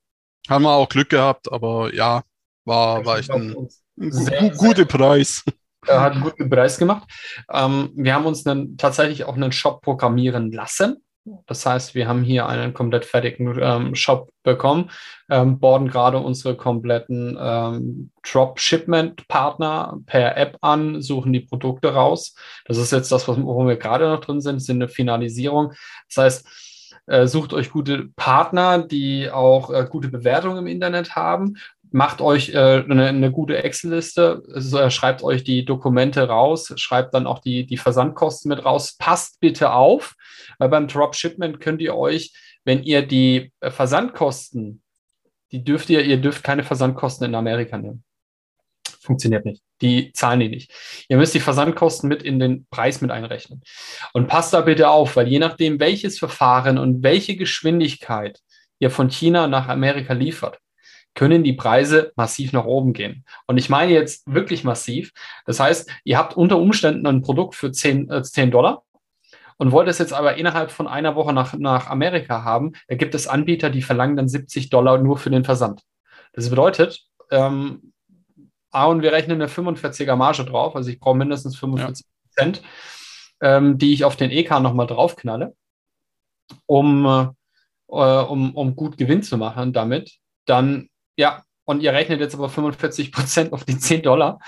Haben 0.49 0.63
wir 0.63 0.71
auch 0.71 0.89
Glück 0.89 1.09
gehabt, 1.09 1.51
aber 1.51 1.93
ja, 1.93 2.23
war, 2.65 3.05
war 3.05 3.19
echt 3.19 3.31
ein, 3.31 3.69
ein 3.99 4.11
sehr, 4.11 4.49
guter 4.51 4.85
Preis. 4.85 5.43
Er 5.85 5.99
hat 5.99 6.13
einen 6.13 6.23
guten 6.23 6.49
Preis 6.49 6.77
gemacht. 6.77 7.09
Ähm, 7.51 7.91
wir 7.93 8.13
haben 8.13 8.25
uns 8.25 8.47
einen, 8.47 8.77
tatsächlich 8.77 9.25
auch 9.25 9.35
einen 9.35 9.51
Shop 9.51 9.81
programmieren 9.81 10.49
lassen. 10.53 11.03
Das 11.47 11.65
heißt, 11.65 11.95
wir 11.95 12.07
haben 12.07 12.23
hier 12.23 12.47
einen 12.47 12.73
komplett 12.73 13.05
fertigen 13.05 13.57
ähm, 13.61 13.95
Shop 13.95 14.29
bekommen, 14.43 14.89
ähm, 15.29 15.59
borden 15.59 15.87
gerade 15.87 16.17
unsere 16.17 16.57
kompletten 16.57 17.37
ähm, 17.39 18.11
Dropshipment-Partner 18.29 19.99
per 20.05 20.35
App 20.35 20.57
an, 20.61 21.01
suchen 21.01 21.31
die 21.31 21.39
Produkte 21.39 21.93
raus. 21.93 22.35
Das 22.65 22.77
ist 22.77 22.91
jetzt 22.91 23.11
das, 23.11 23.27
worum 23.27 23.67
wir 23.67 23.77
gerade 23.77 24.09
noch 24.09 24.19
drin 24.19 24.41
sind, 24.41 24.59
sind 24.59 24.77
eine 24.77 24.89
Finalisierung. 24.89 25.71
Das 26.13 26.23
heißt, 26.23 26.47
äh, 27.07 27.27
sucht 27.27 27.53
euch 27.53 27.71
gute 27.71 28.09
Partner, 28.15 28.85
die 28.85 29.29
auch 29.29 29.71
äh, 29.71 29.87
gute 29.89 30.09
Bewertungen 30.09 30.57
im 30.57 30.67
Internet 30.67 31.15
haben 31.15 31.55
macht 31.93 32.21
euch 32.21 32.49
äh, 32.49 32.83
eine, 32.83 33.07
eine, 33.07 33.31
gute 33.31 33.63
Excel-Liste, 33.63 34.41
also, 34.51 34.89
schreibt 34.89 35.23
euch 35.23 35.43
die 35.43 35.63
Dokumente 35.63 36.27
raus, 36.27 36.73
schreibt 36.75 37.13
dann 37.13 37.27
auch 37.27 37.39
die, 37.39 37.67
die 37.67 37.77
Versandkosten 37.77 38.49
mit 38.49 38.65
raus. 38.65 38.95
Passt 38.97 39.39
bitte 39.39 39.71
auf, 39.71 40.15
weil 40.57 40.69
beim 40.69 40.87
Dropshipment 40.87 41.61
könnt 41.61 41.81
ihr 41.81 41.95
euch, 41.95 42.33
wenn 42.65 42.83
ihr 42.83 43.05
die 43.05 43.51
äh, 43.59 43.69
Versandkosten, 43.69 44.81
die 45.51 45.63
dürft 45.63 45.89
ihr, 45.91 46.03
ihr 46.03 46.17
dürft 46.17 46.43
keine 46.43 46.63
Versandkosten 46.63 47.27
in 47.27 47.35
Amerika 47.35 47.77
nehmen. 47.77 48.03
Funktioniert 48.99 49.45
nicht. 49.45 49.61
Die 49.81 50.11
zahlen 50.13 50.39
die 50.39 50.49
nicht. 50.49 50.71
Ihr 51.09 51.17
müsst 51.17 51.35
die 51.35 51.41
Versandkosten 51.41 52.09
mit 52.09 52.23
in 52.23 52.39
den 52.39 52.65
Preis 52.71 53.01
mit 53.01 53.11
einrechnen. 53.11 53.61
Und 54.13 54.27
passt 54.27 54.53
da 54.53 54.61
bitte 54.61 54.89
auf, 54.89 55.15
weil 55.15 55.27
je 55.27 55.39
nachdem, 55.39 55.79
welches 55.79 56.17
Verfahren 56.17 56.79
und 56.79 57.03
welche 57.03 57.35
Geschwindigkeit 57.35 58.39
ihr 58.79 58.89
von 58.89 59.09
China 59.09 59.47
nach 59.47 59.67
Amerika 59.67 60.13
liefert, 60.13 60.57
können 61.15 61.43
die 61.43 61.53
Preise 61.53 62.11
massiv 62.15 62.53
nach 62.53 62.65
oben 62.65 62.93
gehen. 62.93 63.25
Und 63.47 63.57
ich 63.57 63.69
meine 63.69 63.91
jetzt 63.91 64.23
wirklich 64.31 64.63
massiv. 64.63 65.11
Das 65.45 65.59
heißt, 65.59 65.89
ihr 66.03 66.17
habt 66.17 66.35
unter 66.35 66.57
Umständen 66.57 67.05
ein 67.05 67.21
Produkt 67.21 67.55
für 67.55 67.71
10, 67.71 68.09
äh, 68.09 68.23
10 68.23 68.51
Dollar 68.51 68.83
und 69.57 69.71
wollt 69.71 69.87
es 69.87 69.99
jetzt 69.99 70.13
aber 70.13 70.35
innerhalb 70.35 70.71
von 70.71 70.87
einer 70.87 71.15
Woche 71.15 71.33
nach, 71.33 71.53
nach 71.53 71.87
Amerika 71.87 72.43
haben. 72.43 72.73
Da 72.87 72.95
gibt 72.95 73.15
es 73.15 73.27
Anbieter, 73.27 73.69
die 73.69 73.81
verlangen 73.81 74.15
dann 74.15 74.27
70 74.27 74.69
Dollar 74.69 74.97
nur 74.97 75.17
für 75.17 75.29
den 75.29 75.43
Versand. 75.43 75.81
Das 76.33 76.49
bedeutet, 76.49 77.05
ähm, 77.29 77.93
A, 78.71 78.87
und 78.87 79.03
wir 79.03 79.11
rechnen 79.11 79.39
eine 79.39 79.49
45er 79.49 80.15
Marge 80.15 80.45
drauf, 80.45 80.75
also 80.75 80.89
ich 80.89 80.99
brauche 80.99 81.15
mindestens 81.15 81.55
45 81.57 82.05
Prozent, 82.25 82.61
ja. 83.41 83.57
ähm, 83.57 83.77
die 83.77 83.93
ich 83.93 84.03
auf 84.03 84.15
den 84.15 84.31
EK 84.31 84.59
nochmal 84.59 84.87
draufknalle, 84.87 85.55
um, 86.65 87.05
äh, 87.05 87.93
um, 87.93 88.55
um 88.55 88.75
gut 88.75 88.97
Gewinn 88.97 89.21
zu 89.21 89.37
machen 89.37 89.73
damit. 89.73 90.17
Dann 90.45 90.89
ja, 91.17 91.43
und 91.65 91.81
ihr 91.81 91.93
rechnet 91.93 92.19
jetzt 92.19 92.35
aber 92.35 92.49
45 92.49 93.11
Prozent 93.11 93.53
auf 93.53 93.63
die 93.63 93.77
10 93.77 94.01
Dollar, 94.01 94.39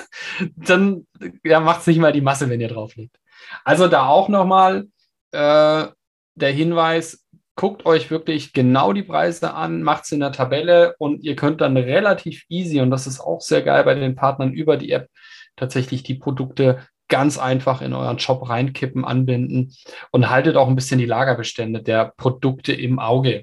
dann 0.56 1.06
ja, 1.44 1.60
macht 1.60 1.80
es 1.80 1.86
nicht 1.86 1.98
mal 1.98 2.12
die 2.12 2.20
Masse, 2.20 2.48
wenn 2.50 2.60
ihr 2.60 2.68
drauflegt. 2.68 3.16
Also 3.64 3.88
da 3.88 4.06
auch 4.06 4.28
nochmal 4.28 4.88
äh, 5.32 5.86
der 6.34 6.52
Hinweis, 6.52 7.24
guckt 7.56 7.86
euch 7.86 8.10
wirklich 8.10 8.52
genau 8.52 8.92
die 8.92 9.02
Preise 9.02 9.52
an, 9.52 9.82
macht 9.82 10.04
es 10.04 10.12
in 10.12 10.20
der 10.20 10.30
Tabelle 10.30 10.94
und 10.98 11.24
ihr 11.24 11.34
könnt 11.34 11.60
dann 11.60 11.76
relativ 11.76 12.44
easy, 12.48 12.80
und 12.80 12.90
das 12.90 13.08
ist 13.08 13.18
auch 13.18 13.40
sehr 13.40 13.62
geil 13.62 13.82
bei 13.82 13.94
den 13.94 14.14
Partnern 14.14 14.52
über 14.52 14.76
die 14.76 14.92
App, 14.92 15.08
tatsächlich 15.56 16.04
die 16.04 16.14
Produkte 16.14 16.86
ganz 17.08 17.36
einfach 17.36 17.82
in 17.82 17.94
euren 17.94 18.18
Shop 18.20 18.48
reinkippen, 18.48 19.04
anbinden 19.04 19.74
und 20.12 20.30
haltet 20.30 20.56
auch 20.56 20.68
ein 20.68 20.76
bisschen 20.76 21.00
die 21.00 21.06
Lagerbestände 21.06 21.82
der 21.82 22.12
Produkte 22.16 22.72
im 22.72 23.00
Auge. 23.00 23.42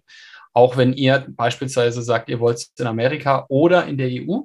Auch 0.56 0.78
wenn 0.78 0.94
ihr 0.94 1.26
beispielsweise 1.28 2.02
sagt, 2.02 2.30
ihr 2.30 2.40
wollt 2.40 2.58
es 2.58 2.72
in 2.80 2.88
Amerika 2.88 3.46
oder 3.50 3.86
in 3.88 3.98
der 3.98 4.08
EU. 4.08 4.44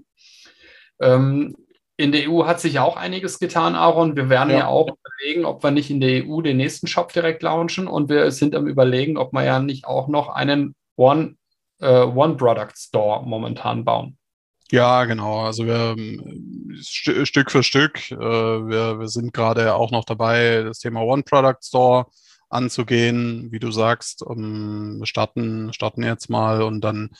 Ähm, 1.01 1.57
in 1.97 2.11
der 2.11 2.29
EU 2.29 2.47
hat 2.47 2.61
sich 2.61 2.81
auch 2.81 2.97
einiges 2.97 3.39
getan, 3.39 3.77
Aaron. 3.77 4.17
Wir 4.17 4.29
werden 4.29 4.51
ja. 4.51 4.59
ja. 4.59 4.67
auch 4.67 4.89
überlegen, 4.89 5.45
ob 5.45 5.63
wir 5.63 5.71
nicht 5.71 5.89
in 5.89 6.01
der 6.01 6.27
EU 6.27 6.41
den 6.41 6.57
nächsten 6.57 6.89
Shop 6.89 7.13
direkt 7.13 7.45
launchen. 7.45 7.87
Und 7.87 8.09
wir 8.09 8.33
sind 8.33 8.57
am 8.57 8.67
Überlegen, 8.67 9.19
ob 9.19 9.33
wir 9.33 9.45
ja 9.45 9.61
nicht 9.61 9.85
auch 9.85 10.09
noch 10.09 10.31
einen 10.31 10.75
One, 10.97 11.37
äh, 11.79 12.01
One 12.01 12.35
Product 12.35 12.75
Store 12.75 13.25
momentan 13.25 13.85
bauen. 13.85 14.19
Ja, 14.73 15.05
genau. 15.05 15.45
Also 15.45 15.65
wir 15.65 15.95
st 16.83 17.25
Stück 17.29 17.53
für 17.53 17.63
Stück. 17.63 18.11
Äh, 18.11 18.17
wir, 18.19 18.99
wir 18.99 19.09
sind 19.09 19.33
gerade 19.33 19.77
auch 19.77 19.93
noch 19.93 20.05
dabei, 20.05 20.65
das 20.65 20.81
Thema 20.81 21.03
One 21.03 21.23
Product 21.23 21.63
Store 21.63 22.07
anzugehen, 22.51 23.51
wie 23.51 23.61
du 23.61 23.71
sagst. 23.71 24.23
Um, 24.23 24.99
wir 24.99 25.07
starten, 25.07 25.73
starten 25.73 26.03
jetzt 26.03 26.29
mal 26.29 26.63
und 26.63 26.83
dann 26.83 27.11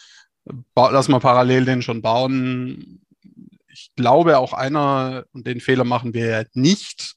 lass 0.77 1.09
mal 1.09 1.21
parallel 1.21 1.65
den 1.65 1.83
schon 1.83 2.03
bauen. 2.03 3.01
Ich 3.69 3.93
glaube 3.97 4.39
auch 4.39 4.53
einer, 4.53 5.25
und 5.33 5.47
den 5.47 5.61
Fehler 5.61 5.85
machen 5.85 6.13
wir 6.13 6.27
ja 6.27 6.43
nicht. 6.55 7.15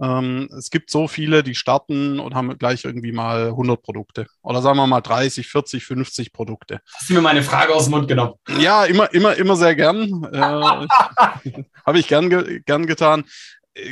Ähm, 0.00 0.48
es 0.58 0.70
gibt 0.70 0.90
so 0.90 1.06
viele, 1.06 1.44
die 1.44 1.54
starten 1.54 2.18
und 2.18 2.34
haben 2.34 2.58
gleich 2.58 2.84
irgendwie 2.84 3.12
mal 3.12 3.48
100 3.48 3.80
Produkte. 3.80 4.26
Oder 4.42 4.60
sagen 4.60 4.76
wir 4.76 4.88
mal 4.88 5.00
30, 5.00 5.46
40, 5.46 5.84
50 5.84 6.32
Produkte. 6.32 6.80
Hast 6.94 7.10
du 7.10 7.14
mir 7.14 7.20
meine 7.20 7.44
Frage 7.44 7.72
aus 7.72 7.84
dem 7.84 7.92
Mund 7.92 8.08
genommen? 8.08 8.34
Ja, 8.58 8.84
immer, 8.84 9.12
immer, 9.14 9.36
immer 9.36 9.54
sehr 9.54 9.76
gern. 9.76 10.24
Äh, 10.32 10.38
Habe 11.86 11.98
ich 11.98 12.08
gern, 12.08 12.28
gern 12.64 12.86
getan 12.86 13.24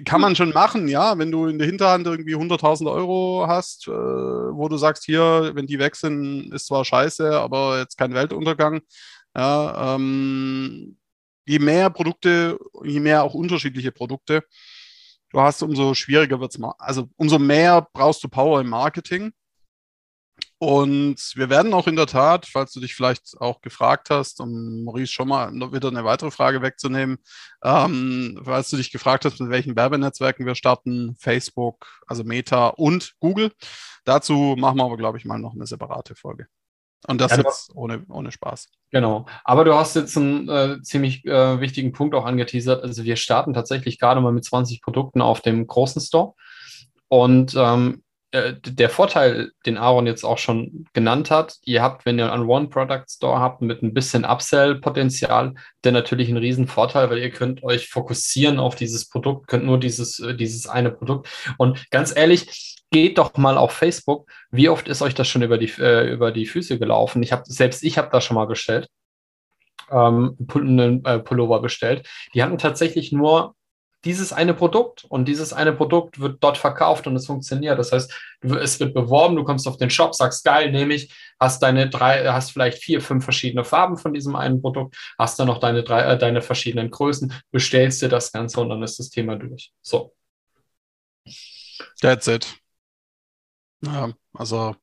kann 0.05 0.21
man 0.21 0.37
schon 0.37 0.51
machen, 0.51 0.89
ja, 0.89 1.19
wenn 1.19 1.31
du 1.31 1.47
in 1.47 1.59
der 1.59 1.67
Hinterhand 1.67 2.07
irgendwie 2.07 2.37
100.000 2.37 2.91
Euro 2.91 3.47
hast, 3.49 3.89
äh, 3.89 3.91
wo 3.91 4.69
du 4.69 4.77
sagst, 4.77 5.05
hier, 5.05 5.51
wenn 5.55 5.67
die 5.67 5.79
weg 5.79 5.97
sind, 5.97 6.53
ist 6.53 6.67
zwar 6.67 6.85
scheiße, 6.85 7.39
aber 7.39 7.79
jetzt 7.79 7.99
kein 7.99 8.15
Weltuntergang. 8.15 8.83
Ja, 9.37 9.95
ähm, 9.97 10.99
je 11.47 11.59
mehr 11.59 11.91
Produkte, 11.91 12.59
je 12.85 13.01
mehr 13.01 13.25
auch 13.25 13.35
unterschiedliche 13.35 13.93
Produkte 13.93 14.45
du 15.33 15.41
hast, 15.41 15.63
umso 15.63 15.95
schwieriger 15.95 16.41
wird 16.41 16.53
es 16.53 16.59
mal. 16.59 16.75
Also 16.79 17.09
umso 17.17 17.39
mehr 17.39 17.87
brauchst 17.93 18.23
du 18.23 18.29
Power 18.29 18.61
im 18.61 18.69
Marketing. 18.69 19.33
Und 20.63 21.33
wir 21.35 21.51
werden 21.51 21.75
auch 21.75 21.89
in 21.89 21.97
der 21.97 22.07
Tat, 22.07 22.47
falls 22.47 22.71
du 22.71 22.79
dich 22.79 22.95
vielleicht 22.95 23.35
auch 23.41 23.63
gefragt 23.63 24.11
hast, 24.11 24.39
um 24.39 24.85
Maurice 24.85 25.11
schon 25.11 25.27
mal 25.27 25.51
wieder 25.73 25.89
eine 25.89 26.05
weitere 26.05 26.31
Frage 26.31 26.63
wegzunehmen, 26.63 27.19
ähm, 27.65 28.41
falls 28.45 28.71
du 28.71 28.77
dich 28.77 28.93
gefragt 28.93 29.25
hast, 29.25 29.41
mit 29.41 29.51
welchen 29.51 29.75
Werbenetzwerken 29.75 30.47
wir 30.47 30.55
starten, 30.55 31.17
Facebook, 31.19 31.89
also 32.07 32.23
Meta 32.23 32.69
und 32.69 33.15
Google. 33.19 33.51
Dazu 34.05 34.55
machen 34.57 34.77
wir 34.77 34.85
aber, 34.85 34.97
glaube 34.97 35.19
ich, 35.19 35.25
mal 35.25 35.41
noch 35.41 35.55
eine 35.55 35.67
separate 35.67 36.15
Folge. 36.15 36.47
Und 37.09 37.21
das 37.21 37.33
ja, 37.33 37.39
jetzt 37.39 37.73
ohne, 37.75 38.05
ohne 38.09 38.31
Spaß. 38.31 38.69
Genau. 38.93 39.27
Aber 39.43 39.65
du 39.65 39.75
hast 39.75 39.97
jetzt 39.97 40.17
einen 40.17 40.49
äh, 40.49 40.81
ziemlich 40.83 41.25
äh, 41.25 41.59
wichtigen 41.61 41.91
Punkt 41.91 42.15
auch 42.15 42.25
angeteasert. 42.25 42.85
Also 42.85 43.03
wir 43.03 43.17
starten 43.17 43.53
tatsächlich 43.53 43.99
gerade 43.99 44.21
mal 44.21 44.31
mit 44.31 44.45
20 44.45 44.81
Produkten 44.81 45.23
auf 45.23 45.41
dem 45.41 45.67
großen 45.67 46.01
Store. 46.01 46.35
Und 47.09 47.53
ähm, 47.59 48.05
äh, 48.33 48.55
der 48.65 48.89
Vorteil, 48.89 49.53
den 49.67 49.77
Aaron 49.77 50.07
jetzt 50.07 50.25
auch 50.25 50.39
schon 50.39 50.87
genannt 50.95 51.31
hat, 51.31 51.59
ihr 51.65 51.83
habt, 51.83 52.07
wenn 52.07 52.19
ihr 52.19 52.33
einen 52.33 52.47
One-Product-Store 52.47 53.39
habt 53.39 53.61
mit 53.61 53.83
ein 53.83 53.93
bisschen 53.93 54.25
Upsell-Potenzial, 54.25 55.55
der 55.85 55.93
natürlich 55.93 56.31
ein 56.31 56.39
Riesenvorteil, 56.39 57.11
weil 57.11 57.19
ihr 57.19 57.31
könnt 57.31 57.63
euch 57.63 57.89
fokussieren 57.89 58.59
auf 58.59 58.75
dieses 58.75 59.09
Produkt, 59.09 59.49
könnt 59.49 59.67
nur 59.67 59.79
dieses, 59.79 60.19
äh, 60.19 60.35
dieses 60.35 60.67
eine 60.67 60.91
Produkt. 60.91 61.29
Und 61.59 61.91
ganz 61.91 62.17
ehrlich, 62.17 62.81
geht 62.91 63.19
doch 63.19 63.37
mal 63.37 63.59
auf 63.59 63.73
Facebook. 63.73 64.31
Wie 64.51 64.69
oft 64.69 64.89
ist 64.89 65.03
euch 65.03 65.15
das 65.15 65.29
schon 65.29 65.43
über 65.43 65.59
die, 65.59 65.71
äh, 65.79 66.11
über 66.11 66.33
die 66.33 66.47
Füße 66.47 66.79
gelaufen? 66.79 67.23
Ich 67.23 67.33
habe 67.33 67.43
selbst 67.47 67.83
ich 67.83 67.99
habe 67.99 68.09
das 68.11 68.25
schon 68.25 68.37
mal 68.37 68.47
bestellt, 68.47 68.89
ähm, 69.91 70.39
einen 70.55 71.05
äh, 71.05 71.19
Pullover 71.19 71.61
bestellt. 71.61 72.09
Die 72.35 72.43
hatten 72.43 72.59
tatsächlich 72.59 73.13
nur 73.13 73.55
dieses 74.05 74.33
eine 74.33 74.53
Produkt 74.55 75.05
und 75.05 75.27
dieses 75.27 75.53
eine 75.53 75.73
Produkt 75.73 76.19
wird 76.19 76.43
dort 76.43 76.59
verkauft 76.59 77.07
und 77.07 77.15
es 77.15 77.27
funktioniert. 77.27 77.79
Das 77.79 77.93
heißt, 77.93 78.13
es 78.43 78.81
wird 78.81 78.95
beworben, 78.95 79.37
du 79.37 79.45
kommst 79.45 79.69
auf 79.69 79.77
den 79.77 79.91
Shop, 79.91 80.15
sagst 80.15 80.45
geil, 80.45 80.73
nehme 80.73 80.95
ich, 80.95 81.15
hast 81.39 81.63
deine 81.63 81.89
drei, 81.89 82.27
hast 82.27 82.51
vielleicht 82.51 82.83
vier, 82.83 83.01
fünf 83.01 83.25
verschiedene 83.25 83.65
Farben 83.65 83.97
von 83.97 84.13
diesem 84.13 84.35
einen 84.35 84.61
Produkt, 84.61 84.97
hast 85.19 85.39
dann 85.39 85.47
noch 85.47 85.59
deine 85.59 85.85
drei, 85.85 86.03
äh, 86.03 86.19
deine 86.19 86.43
verschiedenen 86.43 86.91
Größen, 86.91 87.33
bestellst 87.53 88.03
dir 88.03 88.09
das 88.09 88.33
Ganze 88.33 88.61
und 88.61 88.71
dann 88.71 88.83
ist 88.83 88.99
das 88.99 89.11
Thema 89.11 89.37
durch. 89.37 89.73
So. 89.83 90.15
That's 92.01 92.27
it. 92.27 92.47
Ja, 93.85 94.13
also, 94.33 94.75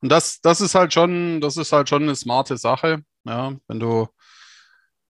und 0.00 0.08
das, 0.08 0.40
das 0.40 0.60
ist 0.60 0.74
halt 0.74 0.92
schon, 0.92 1.40
das 1.40 1.56
ist 1.56 1.72
halt 1.72 1.88
schon 1.88 2.02
eine 2.02 2.16
smarte 2.16 2.56
Sache, 2.56 3.02
ja, 3.24 3.54
wenn 3.68 3.80
du 3.80 4.08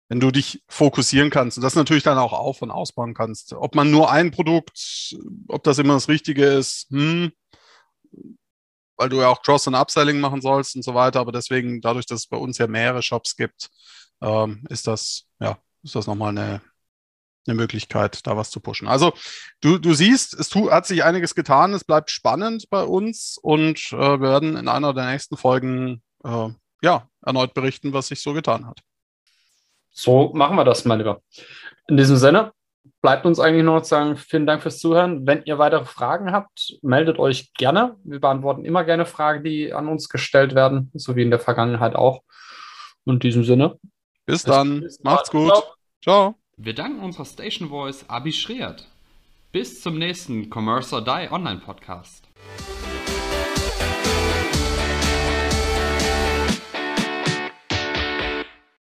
wenn 0.08 0.20
du 0.20 0.30
dich 0.30 0.62
fokussieren 0.68 1.30
kannst 1.30 1.58
und 1.58 1.62
das 1.62 1.74
natürlich 1.74 2.02
dann 2.02 2.18
auch 2.18 2.32
auf- 2.32 2.62
und 2.62 2.70
ausbauen 2.70 3.14
kannst. 3.14 3.52
Ob 3.52 3.74
man 3.74 3.90
nur 3.90 4.10
ein 4.10 4.30
Produkt, 4.30 5.16
ob 5.48 5.62
das 5.64 5.78
immer 5.78 5.94
das 5.94 6.08
Richtige 6.08 6.44
ist, 6.46 6.88
hm, 6.90 7.32
weil 8.96 9.08
du 9.10 9.20
ja 9.20 9.28
auch 9.28 9.42
Cross- 9.42 9.66
und 9.66 9.74
Upselling 9.74 10.18
machen 10.18 10.40
sollst 10.40 10.76
und 10.76 10.82
so 10.82 10.94
weiter. 10.94 11.20
Aber 11.20 11.32
deswegen, 11.32 11.80
dadurch, 11.80 12.06
dass 12.06 12.20
es 12.20 12.26
bei 12.26 12.36
uns 12.36 12.58
ja 12.58 12.66
mehrere 12.66 13.02
Shops 13.02 13.36
gibt, 13.36 13.68
ähm, 14.20 14.64
ist 14.70 14.86
das, 14.86 15.26
ja, 15.40 15.58
ist 15.82 15.94
das 15.94 16.06
nochmal 16.06 16.30
eine, 16.30 16.62
eine 17.46 17.54
Möglichkeit, 17.54 18.26
da 18.26 18.36
was 18.36 18.50
zu 18.50 18.60
pushen. 18.60 18.88
Also 18.88 19.12
du, 19.60 19.78
du 19.78 19.94
siehst, 19.94 20.34
es 20.34 20.48
tu, 20.48 20.70
hat 20.70 20.86
sich 20.86 21.04
einiges 21.04 21.34
getan, 21.34 21.74
es 21.74 21.84
bleibt 21.84 22.10
spannend 22.10 22.68
bei 22.70 22.82
uns 22.82 23.38
und 23.40 23.92
äh, 23.92 23.96
wir 23.96 24.20
werden 24.20 24.56
in 24.56 24.68
einer 24.68 24.94
der 24.94 25.06
nächsten 25.06 25.36
Folgen 25.36 26.02
äh, 26.24 26.48
ja, 26.82 27.08
erneut 27.22 27.54
berichten, 27.54 27.92
was 27.92 28.08
sich 28.08 28.20
so 28.20 28.32
getan 28.32 28.66
hat. 28.66 28.80
So 29.98 30.30
machen 30.32 30.54
wir 30.54 30.64
das, 30.64 30.84
mein 30.84 30.98
Lieber. 30.98 31.22
In 31.88 31.96
diesem 31.96 32.16
Sinne 32.16 32.52
bleibt 33.02 33.26
uns 33.26 33.40
eigentlich 33.40 33.64
nur 33.64 33.74
noch 33.74 33.82
zu 33.82 33.88
sagen, 33.88 34.16
vielen 34.16 34.46
Dank 34.46 34.62
fürs 34.62 34.78
Zuhören. 34.78 35.26
Wenn 35.26 35.42
ihr 35.42 35.58
weitere 35.58 35.84
Fragen 35.84 36.30
habt, 36.30 36.78
meldet 36.82 37.18
euch 37.18 37.52
gerne. 37.54 37.96
Wir 38.04 38.20
beantworten 38.20 38.64
immer 38.64 38.84
gerne 38.84 39.06
Fragen, 39.06 39.42
die 39.42 39.72
an 39.72 39.88
uns 39.88 40.08
gestellt 40.08 40.54
werden, 40.54 40.92
so 40.94 41.16
wie 41.16 41.22
in 41.22 41.30
der 41.30 41.40
Vergangenheit 41.40 41.96
auch. 41.96 42.22
Und 43.04 43.14
in 43.14 43.20
diesem 43.20 43.42
Sinne. 43.42 43.76
Bis, 44.24 44.44
dann. 44.44 44.82
Bis 44.82 45.02
Macht's 45.02 45.30
gut. 45.30 45.50
Ciao. 45.50 45.64
Ciao. 46.00 46.34
Wir 46.56 46.74
danken 46.76 47.00
unserer 47.00 47.24
Station 47.24 47.68
Voice 47.68 48.04
Abi 48.08 48.32
Schreert. 48.32 48.86
Bis 49.50 49.82
zum 49.82 49.98
nächsten 49.98 50.48
Commerce 50.48 50.94
or 50.94 51.02
Die 51.02 51.28
Online 51.32 51.58
Podcast. 51.58 52.28